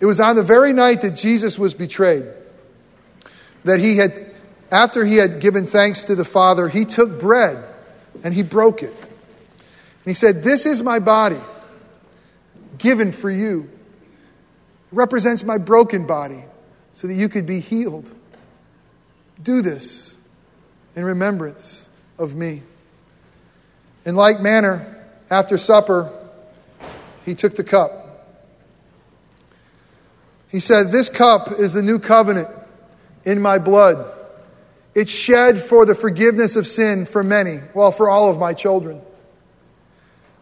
It 0.00 0.06
was 0.06 0.18
on 0.18 0.34
the 0.34 0.42
very 0.42 0.72
night 0.72 1.02
that 1.02 1.10
Jesus 1.10 1.58
was 1.58 1.74
betrayed 1.74 2.24
that 3.64 3.80
he 3.80 3.98
had, 3.98 4.14
after 4.70 5.04
he 5.04 5.16
had 5.16 5.40
given 5.40 5.66
thanks 5.66 6.04
to 6.04 6.14
the 6.14 6.24
Father, 6.24 6.68
he 6.68 6.86
took 6.86 7.20
bread 7.20 7.62
and 8.24 8.32
he 8.32 8.42
broke 8.42 8.82
it. 8.82 8.94
And 10.04 10.10
he 10.10 10.14
said, 10.14 10.42
This 10.42 10.66
is 10.66 10.82
my 10.82 10.98
body 10.98 11.40
given 12.78 13.12
for 13.12 13.30
you. 13.30 13.70
It 14.90 14.96
represents 14.96 15.42
my 15.42 15.58
broken 15.58 16.06
body 16.06 16.44
so 16.92 17.06
that 17.06 17.14
you 17.14 17.28
could 17.28 17.46
be 17.46 17.60
healed. 17.60 18.12
Do 19.42 19.62
this 19.62 20.16
in 20.96 21.04
remembrance 21.04 21.88
of 22.18 22.34
me. 22.34 22.62
In 24.04 24.14
like 24.14 24.40
manner, 24.40 24.96
after 25.30 25.58
supper, 25.58 26.10
he 27.24 27.34
took 27.34 27.54
the 27.54 27.64
cup. 27.64 28.26
He 30.50 30.60
said, 30.60 30.90
This 30.90 31.08
cup 31.08 31.52
is 31.52 31.74
the 31.74 31.82
new 31.82 31.98
covenant 31.98 32.48
in 33.24 33.40
my 33.40 33.58
blood. 33.58 34.14
It's 34.94 35.12
shed 35.12 35.58
for 35.58 35.84
the 35.84 35.94
forgiveness 35.94 36.56
of 36.56 36.66
sin 36.66 37.04
for 37.04 37.22
many, 37.22 37.60
well, 37.74 37.92
for 37.92 38.08
all 38.08 38.30
of 38.30 38.38
my 38.38 38.54
children. 38.54 39.00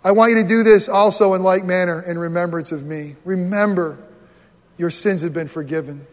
I 0.06 0.12
want 0.12 0.30
you 0.30 0.40
to 0.40 0.46
do 0.46 0.62
this 0.62 0.88
also 0.88 1.34
in 1.34 1.42
like 1.42 1.64
manner 1.64 2.00
in 2.00 2.16
remembrance 2.16 2.70
of 2.70 2.86
me. 2.86 3.16
Remember, 3.24 3.98
your 4.78 4.88
sins 4.88 5.22
have 5.22 5.34
been 5.34 5.48
forgiven. 5.48 6.06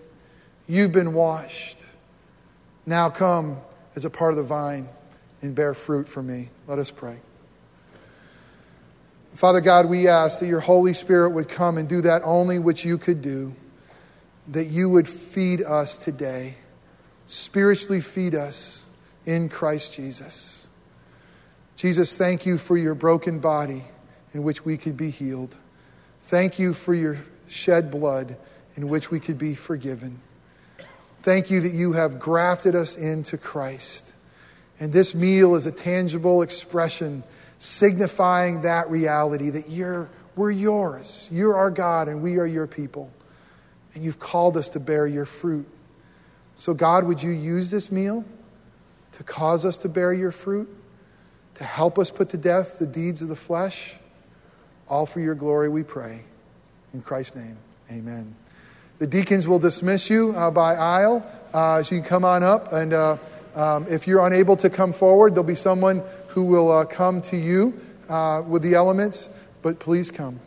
You've 0.67 0.91
been 0.91 1.13
washed. 1.13 1.79
Now 2.87 3.11
come 3.11 3.57
as 3.95 4.03
a 4.03 4.09
part 4.09 4.31
of 4.31 4.37
the 4.37 4.43
vine 4.43 4.87
and 5.43 5.53
bear 5.53 5.75
fruit 5.75 6.09
for 6.09 6.23
me. 6.23 6.49
Let 6.65 6.79
us 6.79 6.89
pray. 6.89 7.17
Father 9.35 9.61
God, 9.61 9.85
we 9.85 10.07
ask 10.07 10.39
that 10.39 10.47
your 10.47 10.59
Holy 10.59 10.93
Spirit 10.93 11.29
would 11.29 11.47
come 11.47 11.77
and 11.77 11.87
do 11.87 12.01
that 12.01 12.23
only 12.25 12.57
which 12.57 12.83
you 12.83 12.97
could 12.97 13.21
do, 13.21 13.53
that 14.47 14.65
you 14.65 14.89
would 14.89 15.07
feed 15.07 15.61
us 15.61 15.97
today, 15.97 16.55
spiritually 17.27 18.01
feed 18.01 18.33
us 18.33 18.87
in 19.27 19.49
Christ 19.49 19.93
Jesus. 19.93 20.62
Jesus, 21.75 22.17
thank 22.17 22.45
you 22.45 22.57
for 22.57 22.77
your 22.77 22.95
broken 22.95 23.39
body 23.39 23.83
in 24.33 24.43
which 24.43 24.63
we 24.65 24.77
could 24.77 24.97
be 24.97 25.09
healed. 25.09 25.55
Thank 26.21 26.59
you 26.59 26.73
for 26.73 26.93
your 26.93 27.17
shed 27.47 27.91
blood 27.91 28.37
in 28.75 28.89
which 28.89 29.11
we 29.11 29.19
could 29.19 29.37
be 29.37 29.55
forgiven. 29.55 30.19
Thank 31.21 31.49
you 31.49 31.61
that 31.61 31.73
you 31.73 31.93
have 31.93 32.19
grafted 32.19 32.75
us 32.75 32.97
into 32.97 33.37
Christ. 33.37 34.13
And 34.79 34.91
this 34.91 35.15
meal 35.15 35.55
is 35.55 35.65
a 35.65 35.71
tangible 35.71 36.41
expression 36.41 37.23
signifying 37.59 38.63
that 38.63 38.89
reality 38.89 39.49
that 39.51 39.69
you're, 39.69 40.09
we're 40.35 40.51
yours. 40.51 41.29
You're 41.31 41.55
our 41.55 41.71
God 41.71 42.09
and 42.09 42.21
we 42.21 42.37
are 42.37 42.45
your 42.45 42.67
people. 42.67 43.09
And 43.93 44.03
you've 44.03 44.19
called 44.19 44.57
us 44.57 44.69
to 44.69 44.79
bear 44.79 45.07
your 45.07 45.25
fruit. 45.25 45.67
So, 46.55 46.73
God, 46.73 47.05
would 47.05 47.23
you 47.23 47.31
use 47.31 47.71
this 47.71 47.91
meal 47.91 48.25
to 49.13 49.23
cause 49.23 49.65
us 49.65 49.77
to 49.79 49.89
bear 49.89 50.11
your 50.11 50.31
fruit, 50.31 50.67
to 51.55 51.63
help 51.63 51.99
us 51.99 52.09
put 52.09 52.29
to 52.29 52.37
death 52.37 52.79
the 52.79 52.87
deeds 52.87 53.21
of 53.21 53.27
the 53.29 53.35
flesh? 53.35 53.95
All 54.89 55.05
for 55.05 55.19
your 55.19 55.35
glory, 55.35 55.69
we 55.69 55.83
pray. 55.83 56.21
In 56.93 57.01
Christ's 57.01 57.35
name, 57.35 57.57
amen. 57.91 58.35
The 58.99 59.07
deacons 59.07 59.47
will 59.47 59.59
dismiss 59.59 60.09
you 60.09 60.31
uh, 60.31 60.51
by 60.51 60.75
aisle, 60.75 61.25
uh, 61.53 61.81
so 61.83 61.95
you 61.95 62.01
come 62.01 62.23
on 62.23 62.43
up. 62.43 62.71
And 62.71 62.93
uh, 62.93 63.17
um, 63.55 63.85
if 63.89 64.07
you're 64.07 64.25
unable 64.25 64.55
to 64.57 64.69
come 64.69 64.93
forward, 64.93 65.33
there'll 65.33 65.43
be 65.43 65.55
someone 65.55 66.03
who 66.27 66.43
will 66.43 66.71
uh, 66.71 66.85
come 66.85 67.21
to 67.21 67.37
you 67.37 67.79
uh, 68.09 68.43
with 68.47 68.61
the 68.61 68.75
elements, 68.75 69.29
but 69.61 69.79
please 69.79 70.11
come. 70.11 70.39